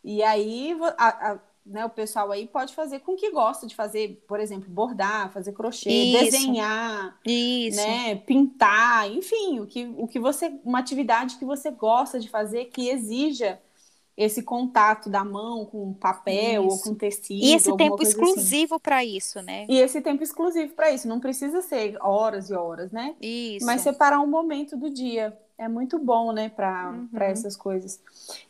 E 0.02 0.22
aí 0.22 0.74
a- 0.98 1.32
a- 1.32 1.40
né, 1.64 1.84
o 1.84 1.90
pessoal 1.90 2.32
aí 2.32 2.48
pode 2.48 2.74
fazer 2.74 3.00
com 3.00 3.12
o 3.12 3.16
que 3.16 3.30
gosta 3.30 3.66
de 3.68 3.76
fazer, 3.76 4.24
por 4.26 4.40
exemplo, 4.40 4.68
bordar, 4.68 5.30
fazer 5.32 5.52
crochê, 5.52 5.90
Isso. 5.90 6.12
desenhar, 6.24 7.20
Isso. 7.24 7.76
né, 7.76 8.16
pintar, 8.16 9.08
enfim, 9.12 9.60
o 9.60 9.66
que, 9.66 9.86
o 9.96 10.08
que 10.08 10.18
você, 10.18 10.52
uma 10.64 10.80
atividade 10.80 11.36
que 11.38 11.44
você 11.44 11.70
gosta 11.70 12.18
de 12.18 12.28
fazer 12.28 12.64
que 12.66 12.88
exija 12.88 13.60
esse 14.16 14.42
contato 14.42 15.08
da 15.08 15.24
mão 15.24 15.64
com 15.64 15.92
papel 15.94 16.62
ou 16.64 16.68
Isso. 16.68 16.84
com 16.90 16.94
tecido, 16.94 17.42
E 17.44 17.54
esse 17.54 17.72
tempo 17.76 17.94
assim. 18.02 18.08
exclusivo 18.08 18.78
para 18.78 19.04
isso, 19.04 19.40
né? 19.42 19.66
E 19.68 19.78
esse 19.78 20.00
tempo 20.00 20.22
exclusivo 20.22 20.74
para 20.74 20.90
isso, 20.90 21.08
não 21.08 21.18
precisa 21.20 21.62
ser 21.62 21.96
horas 22.00 22.50
e 22.50 22.54
horas, 22.54 22.90
né? 22.92 23.14
Isso. 23.20 23.64
Mas 23.66 23.80
separar 23.80 24.20
um 24.20 24.26
momento 24.26 24.76
do 24.76 24.90
dia 24.90 25.36
é 25.56 25.68
muito 25.68 25.98
bom, 25.98 26.32
né, 26.32 26.48
para 26.48 26.90
Uhum. 26.90 27.08
essas 27.20 27.56
coisas. 27.56 28.00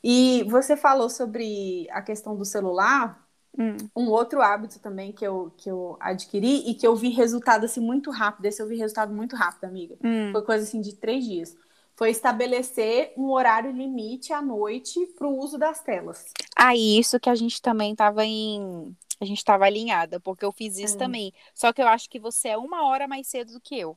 E 0.03 0.43
você 0.45 0.77
falou 0.77 1.09
sobre 1.11 1.87
a 1.91 2.01
questão 2.03 2.35
do 2.37 2.45
celular, 2.45 3.21
Hum. 3.59 3.77
um 3.95 4.09
outro 4.09 4.41
hábito 4.41 4.79
também 4.81 5.13
que 5.13 5.27
eu, 5.27 5.53
que 5.59 5.71
eu 5.71 5.97
adquiri 6.01 6.71
e 6.71 6.75
que 6.75 6.87
eu 6.87 6.97
vi 6.97 7.11
resultado 7.11 7.65
assim 7.67 7.81
muito 7.81 8.11
rápido. 8.11 8.47
Esse 8.47 8.63
eu 8.63 8.67
vi 8.67 8.77
resultado 8.77 9.13
muito 9.15 9.37
rápido, 9.37 9.65
amiga. 9.65 9.97
Hum. 10.03 10.33
Foi 10.33 10.43
coisa 10.43 10.65
assim 10.65 10.81
de 10.81 10.97
três 10.97 11.25
dias. 11.25 11.55
Foi 11.97 12.11
estabelecer 12.11 13.13
um 13.17 13.31
horário 13.31 13.71
limite 13.71 14.33
à 14.33 14.43
noite 14.43 15.07
para 15.17 15.27
o 15.27 15.39
uso 15.39 15.59
das 15.59 15.81
telas. 15.83 16.25
Ah, 16.57 16.75
isso 16.77 17.21
que 17.21 17.29
a 17.31 17.35
gente 17.35 17.61
também 17.61 17.95
tava 17.95 18.25
em. 18.25 18.97
A 19.21 19.25
gente 19.25 19.45
tava 19.45 19.65
alinhada, 19.67 20.19
porque 20.21 20.45
eu 20.45 20.53
fiz 20.53 20.77
isso 20.79 20.95
É. 20.95 20.99
também. 20.99 21.33
Só 21.55 21.73
que 21.73 21.81
eu 21.83 21.87
acho 21.89 22.09
que 22.11 22.19
você 22.19 22.49
é 22.49 22.57
uma 22.59 22.87
hora 22.87 23.07
mais 23.07 23.29
cedo 23.29 23.53
do 23.53 23.61
que 23.61 23.79
eu. 23.79 23.97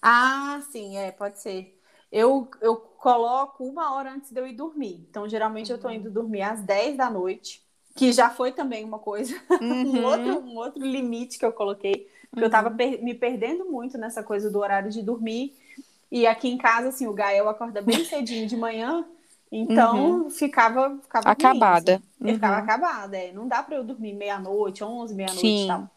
Ah, 0.00 0.60
sim, 0.70 0.96
é, 0.96 1.12
pode 1.12 1.38
ser. 1.40 1.78
Eu, 2.10 2.50
eu 2.60 2.76
coloco 2.76 3.64
uma 3.64 3.94
hora 3.94 4.12
antes 4.12 4.30
de 4.30 4.40
eu 4.40 4.46
ir 4.46 4.54
dormir. 4.54 5.06
Então, 5.08 5.28
geralmente, 5.28 5.70
eu 5.72 5.78
tô 5.78 5.88
indo 5.90 6.10
dormir 6.10 6.42
às 6.42 6.60
10 6.62 6.96
da 6.96 7.08
noite, 7.08 7.62
que 7.94 8.12
já 8.12 8.28
foi 8.30 8.52
também 8.52 8.84
uma 8.84 8.98
coisa, 8.98 9.34
um, 9.82 9.88
Uhum. 9.88 10.04
outro, 10.04 10.38
um 10.40 10.56
outro 10.56 10.84
limite 10.84 11.38
que 11.38 11.44
eu 11.44 11.52
coloquei, 11.52 12.08
porque 12.30 12.44
eu 12.44 12.50
tava 12.50 12.70
per- 12.70 13.02
me 13.02 13.14
perdendo 13.14 13.64
muito 13.70 13.96
nessa 13.96 14.22
coisa 14.22 14.50
do 14.50 14.58
horário 14.58 14.90
de 14.90 15.02
dormir. 15.02 15.56
E 16.12 16.26
aqui 16.26 16.46
em 16.46 16.58
casa, 16.58 16.88
assim, 16.88 17.06
o 17.06 17.14
Gael 17.14 17.48
acorda 17.48 17.80
bem 17.80 18.04
cedinho 18.04 18.46
de 18.46 18.54
manhã, 18.54 19.02
então 19.50 20.28
ficava, 20.28 20.98
ficava 21.02 21.30
ruim, 21.30 21.32
Acabada. 21.32 21.94
assim. 21.94 22.04
Eu 22.20 22.34
ficava 22.34 22.56
Uhum. 22.56 22.62
acabada, 22.62 23.16
é. 23.16 23.32
Não 23.32 23.48
dá 23.48 23.62
pra 23.62 23.76
eu 23.76 23.82
dormir 23.82 24.12
meia-noite, 24.12 24.84
11, 24.84 25.14
meia-noite 25.14 25.64
e 25.64 25.66
tal. 25.66 25.90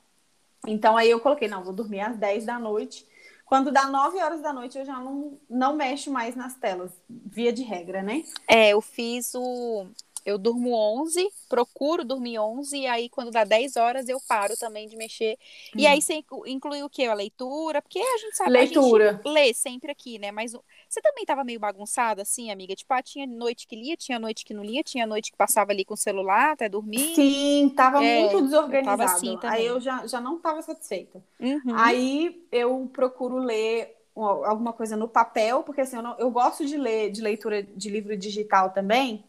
Então 0.66 0.96
aí 0.96 1.10
eu 1.10 1.20
coloquei, 1.20 1.50
não, 1.50 1.66
vou 1.66 1.74
dormir 1.74 2.00
às 2.00 2.16
10 2.16 2.46
da 2.46 2.58
noite. 2.58 3.06
Quando 3.46 3.74
dá 3.74 3.88
9 3.88 4.18
horas 4.24 4.42
da 4.42 4.54
noite, 4.54 4.78
eu 4.78 4.86
já 4.86 5.00
não, 5.02 5.38
não 5.50 5.76
mexo 5.76 6.10
mais 6.10 6.34
nas 6.34 6.56
telas, 6.56 6.92
via 7.10 7.52
de 7.52 7.62
regra, 7.62 8.02
né? 8.02 8.24
É, 8.48 8.70
eu 8.70 8.80
fiz 8.80 9.36
o. 9.36 9.86
Eu 10.26 10.38
durmo 10.38 10.74
11, 10.74 11.30
procuro 11.48 12.04
dormir 12.04 12.40
11, 12.40 12.78
e 12.80 12.88
aí 12.88 13.10
quando 13.10 13.32
dá 13.32 13.44
10 13.44 13.76
horas 13.76 14.10
eu 14.10 14.20
paro 14.28 14.58
também 14.58 14.88
de 14.88 14.98
mexer. 14.98 15.38
E 15.78 15.86
Hum. 15.86 15.88
aí 15.88 16.02
você 16.02 16.16
inclu- 16.16 16.48
inclui 16.48 16.84
o 16.84 16.90
quê? 16.90 17.06
A 17.06 17.14
leitura? 17.14 17.82
Porque 17.82 18.00
a 18.00 18.18
gente 18.18 18.36
sabe, 18.36 18.58
Leitura. 18.58 18.60
a 18.60 18.66
gente 18.66 19.00
lê 19.24 19.54
sempre 19.54 19.92
aqui, 19.92 20.18
né? 20.20 20.32
Mas 20.32 20.54
você 20.90 21.02
também 21.02 21.26
tava 21.26 21.44
meio 21.44 21.60
bagunçada 21.60 22.22
assim, 22.24 22.52
amiga? 22.52 22.76
Tipo, 22.76 22.94
ah, 22.94 23.04
tinha 23.04 23.28
noite 23.28 23.68
que 23.68 23.76
lia, 23.76 23.96
tinha 23.98 24.20
noite 24.20 24.44
que 24.46 24.54
não 24.54 24.64
lia, 24.64 24.84
tinha 24.84 25.06
noite 25.06 25.32
que 25.32 25.38
passava 25.38 25.72
ali 25.72 25.86
com 25.86 25.94
o 25.94 25.98
celular 25.98 26.54
até 26.54 26.68
dormir. 26.70 27.08
Sim, 27.14 27.70
tava 27.76 28.02
É, 28.02 28.02
muito 28.02 28.42
desorganizado. 28.42 28.82
tava 28.82 29.04
assim 29.04 29.38
também. 29.38 29.52
aí 29.52 29.66
eu 29.66 29.80
já, 29.82 30.08
já 30.08 30.22
não 30.22 30.40
tava 30.40 30.62
satisfeita. 30.62 31.24
Uhum. 31.40 31.70
Aí 31.70 32.48
eu 32.52 32.90
procuro 32.94 33.38
ler 33.38 33.96
alguma 34.16 34.72
coisa 34.72 34.96
no 34.96 35.08
papel, 35.10 35.62
porque 35.64 35.82
assim, 35.82 35.98
eu, 35.98 36.02
não- 36.04 36.18
eu 36.18 36.32
gosto 36.32 36.66
de 36.66 36.78
ler 36.78 37.12
de 37.12 37.22
leitura 37.22 37.62
de 37.64 37.90
livro 37.90 38.16
digital 38.16 38.72
também, 38.72 39.26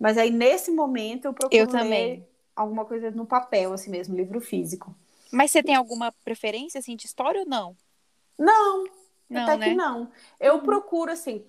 mas 0.00 0.18
aí 0.18 0.30
nesse 0.30 0.70
momento 0.72 1.26
eu 1.26 1.34
procuro 1.34 1.60
Eu 1.60 1.68
também. 1.68 1.90
ler 1.90 2.28
alguma 2.56 2.84
coisa 2.84 3.10
no 3.12 3.26
papel, 3.26 3.72
assim 3.72 3.90
mesmo, 3.90 4.16
livro 4.16 4.40
físico. 4.40 4.94
Mas 5.32 5.50
você 5.52 5.62
tem 5.62 5.76
alguma 5.76 6.12
preferência 6.24 6.78
assim 6.80 6.96
de 6.96 7.06
história 7.06 7.40
ou 7.42 7.46
não? 7.46 7.76
Não, 8.38 8.84
Não, 9.28 9.42
até 9.42 9.56
né? 9.56 9.68
que 9.68 9.74
não. 9.74 10.10
Eu 10.40 10.60
procuro, 10.60 11.12
assim, 11.12 11.44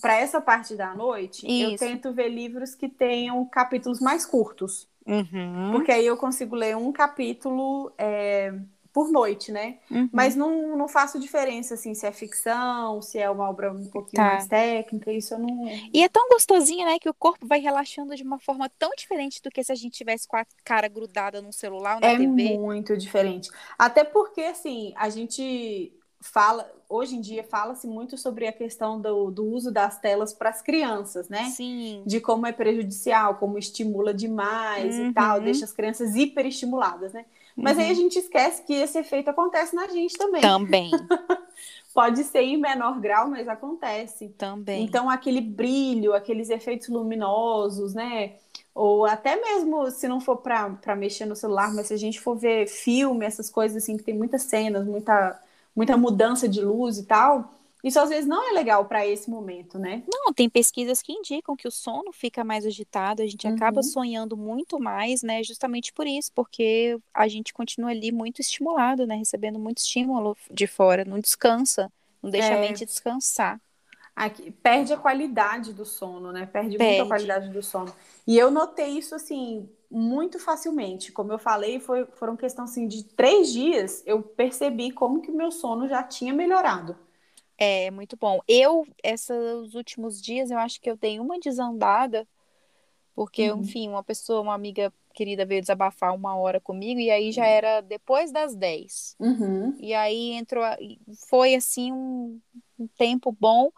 para 0.00 0.16
essa 0.16 0.40
parte 0.40 0.74
da 0.74 0.94
noite, 0.94 1.44
eu 1.46 1.70
Isso. 1.70 1.84
tento 1.84 2.12
ver 2.12 2.28
livros 2.28 2.74
que 2.74 2.88
tenham 2.88 3.44
capítulos 3.46 4.00
mais 4.00 4.24
curtos. 4.24 4.88
Uhum. 5.06 5.70
Porque 5.72 5.92
aí 5.92 6.06
eu 6.06 6.16
consigo 6.16 6.56
ler 6.56 6.76
um 6.76 6.92
capítulo 6.92 7.92
é, 7.98 8.52
por 8.96 9.12
noite, 9.12 9.52
né? 9.52 9.76
Uhum. 9.90 10.08
Mas 10.10 10.34
não, 10.34 10.74
não 10.74 10.88
faço 10.88 11.20
diferença, 11.20 11.74
assim, 11.74 11.92
se 11.94 12.06
é 12.06 12.12
ficção, 12.12 13.02
se 13.02 13.18
é 13.18 13.28
uma 13.28 13.50
obra 13.50 13.70
um 13.70 13.84
pouquinho 13.90 14.22
Tá. 14.22 14.30
mais 14.30 14.46
técnica, 14.46 15.12
isso 15.12 15.34
eu 15.34 15.38
não. 15.38 15.66
E 15.92 16.02
é 16.02 16.08
tão 16.08 16.26
gostosinho, 16.30 16.86
né, 16.86 16.98
que 16.98 17.06
o 17.10 17.12
corpo 17.12 17.46
vai 17.46 17.58
relaxando 17.60 18.16
de 18.16 18.22
uma 18.22 18.38
forma 18.38 18.70
tão 18.78 18.88
diferente 18.96 19.42
do 19.42 19.50
que 19.50 19.62
se 19.62 19.70
a 19.70 19.74
gente 19.74 19.92
tivesse 19.98 20.26
com 20.26 20.38
a 20.38 20.46
cara 20.64 20.88
grudada 20.88 21.42
num 21.42 21.52
celular 21.52 21.96
ou 21.96 22.00
na 22.00 22.06
É 22.06 22.16
TV. 22.16 22.56
muito 22.56 22.96
diferente. 22.96 23.50
Até 23.78 24.02
porque, 24.02 24.40
assim, 24.40 24.94
a 24.96 25.10
gente 25.10 25.92
fala, 26.18 26.66
hoje 26.88 27.14
em 27.16 27.20
dia, 27.20 27.44
fala-se 27.44 27.86
muito 27.86 28.16
sobre 28.16 28.46
a 28.46 28.52
questão 28.52 28.98
do, 28.98 29.30
do 29.30 29.44
uso 29.44 29.70
das 29.70 30.00
telas 30.00 30.32
para 30.32 30.48
as 30.48 30.62
crianças, 30.62 31.28
né? 31.28 31.44
Sim. 31.50 32.02
de 32.06 32.18
como 32.20 32.46
é 32.46 32.52
prejudicial, 32.52 33.34
como 33.36 33.58
estimula 33.58 34.14
demais 34.14 34.96
Uhum. 34.96 35.10
e 35.10 35.12
tal, 35.12 35.40
deixa 35.40 35.64
as 35.66 35.72
crianças 35.72 36.14
hiperestimuladas, 36.16 37.12
né? 37.12 37.26
Mas 37.56 37.78
aí 37.78 37.90
a 37.90 37.94
gente 37.94 38.18
esquece 38.18 38.62
que 38.64 38.74
esse 38.74 38.98
efeito 38.98 39.30
acontece 39.30 39.74
na 39.74 39.88
gente 39.88 40.16
também. 40.16 40.42
Também, 40.42 40.90
Pode 41.94 42.22
ser 42.24 42.42
em 42.42 42.58
menor 42.58 43.00
grau, 43.00 43.30
mas 43.30 43.48
acontece. 43.48 44.28
também. 44.36 44.84
Então, 44.84 45.08
aquele 45.08 45.40
brilho, 45.40 46.12
aqueles 46.12 46.50
efeitos 46.50 46.88
luminosos, 46.88 47.94
né? 47.94 48.34
Ou 48.74 49.06
até 49.06 49.40
mesmo 49.40 49.90
se 49.90 50.06
não 50.06 50.20
for 50.20 50.36
para 50.36 50.94
mexer 50.94 51.24
no 51.24 51.34
celular, 51.34 51.72
mas 51.72 51.86
se 51.86 51.94
a 51.94 51.96
gente 51.96 52.20
for 52.20 52.36
ver 52.36 52.66
filme, 52.66 53.24
essas 53.24 53.48
coisas 53.48 53.82
assim, 53.82 53.96
que 53.96 54.02
tem 54.02 54.14
muitas 54.14 54.42
cenas, 54.42 54.86
muita, 54.86 55.40
muita 55.74 55.96
mudança 55.96 56.46
de 56.46 56.60
luz 56.60 56.98
e 56.98 57.06
tal, 57.06 57.50
isso 57.86 58.00
às 58.00 58.08
vezes 58.10 58.26
não 58.26 58.48
é 58.50 58.52
legal 58.52 58.84
para 58.86 59.06
esse 59.06 59.30
momento, 59.30 59.78
né? 59.78 60.02
Não, 60.08 60.32
tem 60.32 60.48
pesquisas 60.48 61.02
que 61.02 61.12
indicam 61.12 61.56
que 61.56 61.66
o 61.66 61.70
sono 61.70 62.12
fica 62.12 62.44
mais 62.44 62.64
agitado, 62.64 63.22
a 63.22 63.26
gente 63.26 63.46
acaba 63.46 63.80
Uhum. 63.80 63.82
sonhando 63.82 64.36
muito 64.36 64.78
mais, 64.78 65.22
né? 65.22 65.42
Justamente 65.42 65.92
por 65.92 66.06
isso, 66.06 66.32
porque 66.32 66.98
a 67.12 67.26
gente 67.28 67.52
continua 67.52 67.90
ali 67.90 68.12
muito 68.12 68.40
estimulado, 68.40 69.06
né? 69.06 69.16
Recebendo 69.16 69.58
muito 69.58 69.78
estímulo 69.78 70.36
de 70.50 70.66
fora, 70.66 71.04
não 71.04 71.18
descansa, 71.18 71.92
não 72.22 72.30
deixa 72.30 72.54
a 72.54 72.56
É. 72.56 72.60
mente 72.60 72.84
descansar. 72.84 73.60
Aqui, 74.14 74.50
perde 74.50 74.94
a 74.94 74.96
qualidade 74.96 75.74
do 75.74 75.84
sono, 75.84 76.32
né? 76.32 76.46
Perde, 76.46 76.78
muito 76.78 76.78
Perde. 76.78 77.02
a 77.02 77.06
qualidade 77.06 77.50
do 77.50 77.62
sono. 77.62 77.94
E 78.26 78.38
eu 78.38 78.50
notei 78.50 78.96
isso, 78.98 79.14
assim, 79.14 79.68
muito 79.90 80.38
facilmente. 80.38 81.12
Como 81.12 81.32
eu 81.32 81.38
falei, 81.38 81.78
foi, 81.78 82.06
foram 82.06 82.34
questão, 82.36 82.64
assim, 82.64 82.88
de 82.88 83.04
três 83.04 83.52
dias, 83.52 84.02
eu 84.06 84.22
percebi 84.22 84.90
como 84.90 85.20
que 85.20 85.30
o 85.30 85.36
meu 85.36 85.50
sono 85.50 85.86
já 85.86 86.02
tinha 86.02 86.32
melhorado. 86.32 86.96
É 87.58 87.90
muito 87.90 88.16
bom. 88.16 88.40
Eu, 88.46 88.86
esses 89.02 89.74
últimos 89.74 90.20
dias, 90.20 90.50
eu 90.50 90.58
acho 90.58 90.80
que 90.80 90.90
eu 90.90 90.96
dei 90.96 91.18
uma 91.18 91.38
desandada, 91.38 92.26
porque, 93.14 93.50
Uhum. 93.50 93.60
enfim, 93.60 93.88
uma 93.88 94.04
pessoa, 94.04 94.42
uma 94.42 94.54
amiga 94.54 94.92
querida 95.14 95.46
veio 95.46 95.62
desabafar 95.62 96.14
uma 96.14 96.36
hora 96.36 96.60
comigo, 96.60 97.00
e 97.00 97.10
aí 97.10 97.32
já 97.32 97.46
era 97.46 97.80
depois 97.80 98.30
das 98.30 98.54
10. 98.54 99.16
Uhum. 99.18 99.74
E 99.78 99.94
aí 99.94 100.32
entrou, 100.32 100.62
foi 101.26 101.54
assim 101.54 101.90
um, 101.90 102.38
um 102.78 102.86
tempo 102.86 103.32
bom, 103.32 103.70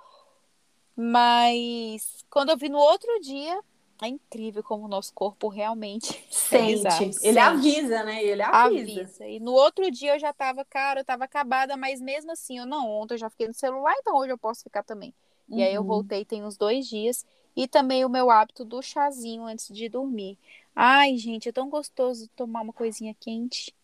mas 0.97 2.25
quando 2.29 2.51
eu 2.51 2.57
vi 2.57 2.69
no 2.69 2.79
outro 2.79 3.21
dia, 3.21 3.61
é 4.03 4.09
incrível 4.09 4.63
como 4.63 4.85
o 4.85 4.89
nosso 4.89 5.13
corpo 5.15 5.49
realmente 5.49 6.25
é 6.51 6.61
Sente. 6.61 6.63
bizarro, 6.63 7.13
Ele 7.21 7.39
sente. 7.39 7.39
avisa, 7.39 8.03
né? 8.05 8.23
Ele 8.25 8.43
avisa. 8.43 9.11
Avisa. 9.11 9.27
E 9.29 9.41
no 9.41 9.53
outro 9.53 9.91
dia 9.91 10.15
eu 10.15 10.19
já 10.19 10.33
tava, 10.33 10.65
cara, 10.65 11.01
eu 11.01 11.05
tava 11.05 11.25
acabada, 11.25 11.77
mas 11.77 12.01
mesmo 12.01 12.33
assim, 12.33 12.59
eu 12.59 12.67
não, 12.67 12.89
ontem 12.91 13.15
eu 13.15 13.19
já 13.19 13.31
fiquei 13.31 13.47
no 13.49 13.55
celular, 13.55 13.95
então 14.01 14.17
hoje 14.17 14.33
eu 14.33 14.39
posso 14.39 14.63
ficar 14.63 14.83
também. 14.83 15.15
E 15.51 15.63
aí 15.63 15.75
eu 15.75 15.83
Uhum. 15.83 15.85
voltei 15.85 16.25
tem 16.25 16.45
uns 16.45 16.57
dois 16.57 16.87
dias 16.89 17.25
E 17.57 17.67
também 17.69 18.05
o 18.05 18.09
meu 18.09 18.31
hábito 18.31 18.65
do 18.65 18.83
chazinho 18.83 19.45
antes 19.45 19.69
de 19.75 19.89
dormir. 19.89 20.39
Ai, 20.77 21.17
gente, 21.19 21.49
é 21.49 21.53
tão 21.53 21.69
gostoso 21.71 22.29
tomar 22.37 22.61
uma 22.63 22.73
coisinha 22.73 23.15
quente. 23.21 23.75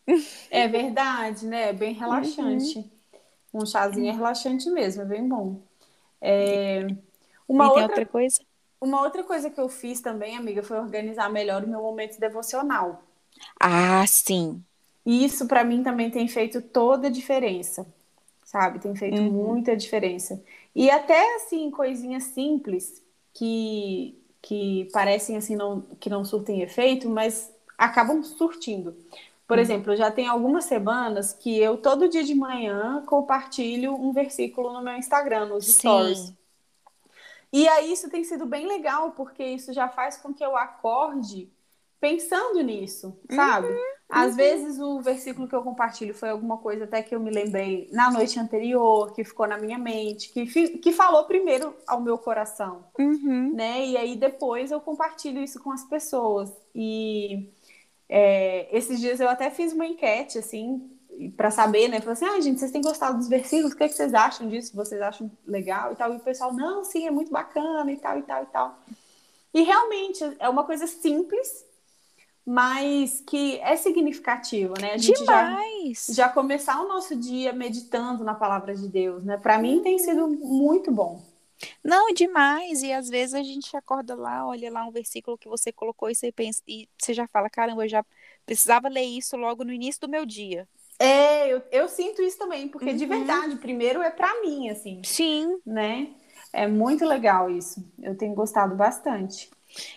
É 0.50 0.68
verdade, 0.68 1.46
né? 1.46 1.70
É 1.70 1.72
bem 1.72 1.92
relaxante. 1.94 2.78
Uhum. 2.78 2.90
Um 3.54 3.66
chazinho 3.66 4.08
é 4.08 4.12
relaxante 4.12 4.70
mesmo, 4.70 5.02
é 5.02 5.04
bem 5.06 5.28
bom. 5.28 5.62
É... 6.20 6.86
Uma 7.48 7.72
e 7.72 7.72
outra... 7.72 7.82
outra 7.82 8.06
coisa? 8.06 8.40
Uma 8.80 9.02
outra 9.02 9.22
coisa 9.24 9.50
que 9.50 9.60
eu 9.60 9.68
fiz 9.68 10.00
também, 10.00 10.36
amiga, 10.36 10.62
foi 10.62 10.78
organizar 10.78 11.30
melhor 11.30 11.64
o 11.64 11.68
meu 11.68 11.80
momento 11.80 12.18
devocional. 12.18 13.02
Ah, 13.58 14.06
sim. 14.06 14.62
E 15.04 15.24
isso 15.24 15.46
para 15.46 15.64
mim 15.64 15.82
também 15.82 16.10
tem 16.10 16.26
feito 16.28 16.62
toda 16.62 17.08
a 17.08 17.10
diferença, 17.10 17.86
sabe? 18.44 18.78
Tem 18.78 18.94
feito 18.94 19.20
uhum. 19.20 19.30
muita 19.30 19.76
diferença. 19.76 20.42
E 20.74 20.90
até 20.90 21.36
assim, 21.36 21.70
coisinhas 21.70 22.24
simples 22.24 23.02
que 23.32 24.18
que 24.46 24.90
parecem 24.92 25.38
assim 25.38 25.56
não, 25.56 25.80
que 25.98 26.10
não 26.10 26.22
surtem 26.22 26.60
efeito, 26.60 27.08
mas 27.08 27.50
acabam 27.78 28.22
surtindo. 28.22 28.94
Por 29.48 29.56
uhum. 29.56 29.62
exemplo, 29.62 29.96
já 29.96 30.10
tem 30.10 30.26
algumas 30.26 30.66
semanas 30.66 31.32
que 31.32 31.58
eu 31.58 31.78
todo 31.78 32.10
dia 32.10 32.22
de 32.22 32.34
manhã 32.34 33.02
compartilho 33.06 33.94
um 33.94 34.12
versículo 34.12 34.70
no 34.72 34.82
meu 34.82 34.96
Instagram, 34.96 35.46
nos 35.46 35.64
Sim. 35.64 35.72
stories. 35.72 36.32
E 37.54 37.68
aí 37.68 37.92
isso 37.92 38.10
tem 38.10 38.24
sido 38.24 38.46
bem 38.46 38.66
legal, 38.66 39.12
porque 39.12 39.44
isso 39.44 39.72
já 39.72 39.88
faz 39.88 40.16
com 40.16 40.34
que 40.34 40.44
eu 40.44 40.56
acorde 40.56 41.48
pensando 42.00 42.60
nisso, 42.60 43.16
sabe? 43.30 43.68
Uhum, 43.68 43.80
Às 44.08 44.32
uhum. 44.32 44.36
vezes 44.36 44.80
o 44.80 45.00
versículo 45.00 45.46
que 45.46 45.54
eu 45.54 45.62
compartilho 45.62 46.12
foi 46.12 46.30
alguma 46.30 46.58
coisa 46.58 46.82
até 46.82 47.00
que 47.00 47.14
eu 47.14 47.20
me 47.20 47.30
lembrei 47.30 47.88
na 47.92 48.10
noite 48.10 48.40
anterior, 48.40 49.12
que 49.12 49.22
ficou 49.22 49.46
na 49.46 49.56
minha 49.56 49.78
mente, 49.78 50.32
que, 50.32 50.46
que 50.78 50.92
falou 50.92 51.26
primeiro 51.26 51.72
ao 51.86 52.00
meu 52.00 52.18
coração, 52.18 52.86
uhum. 52.98 53.54
né? 53.54 53.86
E 53.86 53.96
aí 53.96 54.16
depois 54.16 54.72
eu 54.72 54.80
compartilho 54.80 55.40
isso 55.40 55.62
com 55.62 55.70
as 55.70 55.84
pessoas. 55.84 56.52
E 56.74 57.52
é, 58.08 58.76
esses 58.76 58.98
dias 58.98 59.20
eu 59.20 59.28
até 59.28 59.48
fiz 59.48 59.72
uma 59.72 59.86
enquete, 59.86 60.38
assim, 60.38 60.90
para 61.36 61.50
saber, 61.50 61.88
né? 61.88 62.00
Falei 62.00 62.14
assim, 62.14 62.24
ah, 62.24 62.40
gente, 62.40 62.58
vocês 62.58 62.70
têm 62.70 62.82
gostado 62.82 63.18
dos 63.18 63.28
versículos? 63.28 63.72
O 63.72 63.76
que, 63.76 63.84
é 63.84 63.88
que 63.88 63.94
vocês 63.94 64.14
acham 64.14 64.48
disso? 64.48 64.74
Vocês 64.74 65.00
acham 65.00 65.30
legal 65.46 65.92
e 65.92 65.96
tal? 65.96 66.12
E 66.12 66.16
o 66.16 66.20
pessoal, 66.20 66.52
não, 66.52 66.84
sim, 66.84 67.06
é 67.06 67.10
muito 67.10 67.30
bacana 67.30 67.90
e 67.90 67.96
tal, 67.96 68.18
e 68.18 68.22
tal, 68.22 68.42
e 68.42 68.46
tal. 68.46 68.78
E 69.52 69.62
realmente 69.62 70.24
é 70.38 70.48
uma 70.48 70.64
coisa 70.64 70.86
simples, 70.86 71.64
mas 72.44 73.22
que 73.26 73.58
é 73.60 73.76
significativo, 73.76 74.74
né? 74.80 74.94
A 74.94 74.96
gente 74.98 75.20
Demais. 75.20 76.06
Já, 76.08 76.26
já 76.26 76.28
começar 76.28 76.80
o 76.82 76.88
nosso 76.88 77.14
dia 77.14 77.52
meditando 77.52 78.24
na 78.24 78.34
palavra 78.34 78.74
de 78.74 78.88
Deus, 78.88 79.24
né? 79.24 79.36
Para 79.36 79.58
mim 79.58 79.80
tem 79.80 79.98
sido 79.98 80.28
muito 80.28 80.90
bom. 80.90 81.22
Não, 81.82 82.12
demais. 82.12 82.82
E 82.82 82.92
às 82.92 83.08
vezes 83.08 83.34
a 83.34 83.42
gente 83.42 83.76
acorda 83.76 84.14
lá, 84.14 84.46
olha 84.46 84.70
lá 84.70 84.84
um 84.86 84.90
versículo 84.90 85.38
que 85.38 85.48
você 85.48 85.72
colocou 85.72 86.10
e 86.10 86.14
você 86.14 86.32
pensa 86.32 86.62
e 86.66 86.88
você 86.98 87.14
já 87.14 87.26
fala, 87.28 87.48
caramba, 87.48 87.84
eu 87.84 87.88
já 87.88 88.04
precisava 88.44 88.88
ler 88.88 89.04
isso 89.04 89.36
logo 89.36 89.64
no 89.64 89.72
início 89.72 90.00
do 90.00 90.08
meu 90.08 90.26
dia. 90.26 90.68
É, 91.04 91.52
eu, 91.52 91.62
eu 91.70 91.88
sinto 91.88 92.22
isso 92.22 92.38
também, 92.38 92.68
porque 92.68 92.90
uhum. 92.90 92.96
de 92.96 93.06
verdade, 93.06 93.56
primeiro 93.56 94.02
é 94.02 94.10
para 94.10 94.40
mim, 94.40 94.68
assim. 94.70 95.02
Sim. 95.04 95.60
Né? 95.64 96.14
É 96.52 96.66
muito 96.66 97.04
legal 97.04 97.50
isso. 97.50 97.84
Eu 98.02 98.16
tenho 98.16 98.34
gostado 98.34 98.74
bastante. 98.74 99.50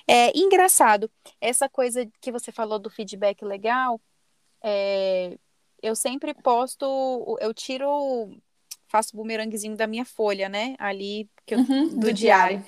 É 0.07 0.35
engraçado, 0.37 1.09
essa 1.39 1.69
coisa 1.69 2.07
que 2.19 2.31
você 2.31 2.51
falou 2.51 2.79
do 2.79 2.89
feedback 2.89 3.43
legal, 3.45 4.01
é, 4.63 5.37
eu 5.81 5.95
sempre 5.95 6.33
posto, 6.33 7.37
eu 7.39 7.53
tiro, 7.53 8.35
faço 8.87 9.11
o 9.13 9.17
bumeranguezinho 9.17 9.77
da 9.77 9.85
minha 9.85 10.05
folha, 10.05 10.49
né? 10.49 10.75
Ali 10.79 11.29
eu, 11.47 11.59
uhum, 11.59 11.89
do, 11.89 11.99
do 11.99 12.13
diário. 12.13 12.57
diário. 12.57 12.65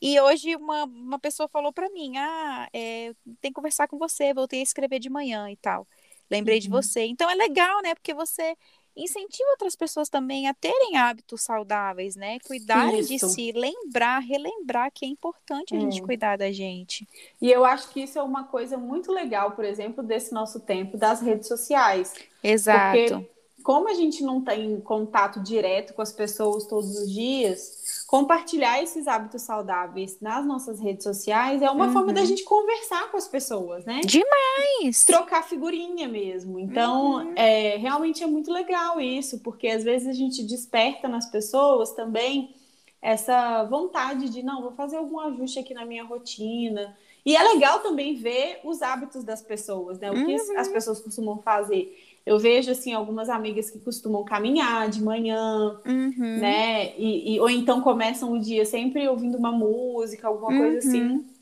E 0.00 0.20
hoje 0.20 0.56
uma, 0.56 0.84
uma 0.84 1.18
pessoa 1.18 1.48
falou 1.48 1.72
para 1.72 1.88
mim, 1.90 2.18
ah, 2.18 2.68
é, 2.72 3.14
tem 3.40 3.50
que 3.50 3.54
conversar 3.54 3.86
com 3.86 3.98
você, 3.98 4.34
voltei 4.34 4.58
a 4.58 4.64
escrever 4.64 4.98
de 4.98 5.08
manhã 5.08 5.48
e 5.48 5.56
tal. 5.56 5.86
Lembrei 6.32 6.56
uhum. 6.56 6.62
de 6.62 6.68
você. 6.68 7.04
Então 7.04 7.30
é 7.30 7.34
legal, 7.34 7.82
né? 7.82 7.94
Porque 7.94 8.14
você 8.14 8.56
incentiva 8.96 9.50
outras 9.50 9.74
pessoas 9.74 10.08
também 10.08 10.48
a 10.48 10.54
terem 10.54 10.96
hábitos 10.96 11.42
saudáveis, 11.42 12.14
né? 12.14 12.38
Cuidarem 12.46 13.02
de 13.02 13.18
si, 13.18 13.52
lembrar, 13.52 14.18
relembrar 14.18 14.90
que 14.92 15.04
é 15.04 15.08
importante 15.08 15.74
a 15.74 15.80
gente 15.80 16.00
é. 16.00 16.04
cuidar 16.04 16.36
da 16.36 16.50
gente. 16.50 17.08
E 17.40 17.50
eu 17.50 17.64
acho 17.64 17.88
que 17.90 18.02
isso 18.02 18.18
é 18.18 18.22
uma 18.22 18.44
coisa 18.44 18.76
muito 18.76 19.10
legal, 19.10 19.52
por 19.52 19.64
exemplo, 19.64 20.02
desse 20.02 20.32
nosso 20.32 20.60
tempo 20.60 20.96
das 20.96 21.20
redes 21.20 21.48
sociais. 21.48 22.12
Exato. 22.42 22.98
Porque 22.98 23.32
como 23.62 23.88
a 23.88 23.94
gente 23.94 24.22
não 24.22 24.42
tem 24.42 24.80
contato 24.80 25.40
direto 25.40 25.94
com 25.94 26.02
as 26.02 26.12
pessoas 26.12 26.66
todos 26.66 26.96
os 26.98 27.10
dias, 27.10 27.81
compartilhar 28.12 28.82
esses 28.82 29.08
hábitos 29.08 29.40
saudáveis 29.40 30.20
nas 30.20 30.44
nossas 30.44 30.78
redes 30.78 31.02
sociais 31.02 31.62
é 31.62 31.70
uma 31.70 31.86
uhum. 31.86 31.92
forma 31.94 32.12
da 32.12 32.22
gente 32.26 32.44
conversar 32.44 33.10
com 33.10 33.16
as 33.16 33.26
pessoas, 33.26 33.86
né? 33.86 34.02
Demais! 34.04 35.06
Trocar 35.06 35.42
figurinha 35.42 36.06
mesmo. 36.06 36.60
Então, 36.60 37.24
uhum. 37.24 37.32
é, 37.34 37.78
realmente 37.78 38.22
é 38.22 38.26
muito 38.26 38.52
legal 38.52 39.00
isso, 39.00 39.38
porque 39.38 39.66
às 39.66 39.82
vezes 39.82 40.06
a 40.08 40.12
gente 40.12 40.42
desperta 40.42 41.08
nas 41.08 41.30
pessoas 41.30 41.92
também 41.92 42.54
essa 43.00 43.64
vontade 43.64 44.28
de, 44.28 44.42
não, 44.42 44.60
vou 44.60 44.72
fazer 44.72 44.98
algum 44.98 45.18
ajuste 45.18 45.58
aqui 45.58 45.72
na 45.72 45.86
minha 45.86 46.04
rotina. 46.04 46.94
E 47.24 47.34
é 47.34 47.42
legal 47.42 47.80
também 47.80 48.14
ver 48.16 48.60
os 48.62 48.82
hábitos 48.82 49.24
das 49.24 49.40
pessoas, 49.40 49.98
né? 49.98 50.10
O 50.10 50.26
que 50.26 50.34
uhum. 50.34 50.58
as 50.58 50.68
pessoas 50.68 51.00
costumam 51.00 51.38
fazer. 51.38 52.11
Eu 52.24 52.38
vejo, 52.38 52.70
assim, 52.70 52.92
algumas 52.92 53.28
amigas 53.28 53.70
que 53.70 53.80
costumam 53.80 54.24
caminhar 54.24 54.88
de 54.88 55.02
manhã, 55.02 55.80
uhum. 55.84 56.38
né? 56.38 56.96
E, 56.96 57.34
e, 57.34 57.40
ou 57.40 57.50
então 57.50 57.80
começam 57.80 58.32
o 58.32 58.38
dia 58.38 58.64
sempre 58.64 59.08
ouvindo 59.08 59.36
uma 59.36 59.50
música, 59.50 60.28
alguma 60.28 60.56
coisa 60.56 60.78
assim. 60.78 61.02
uhum. 61.02 61.16
assim. 61.16 61.32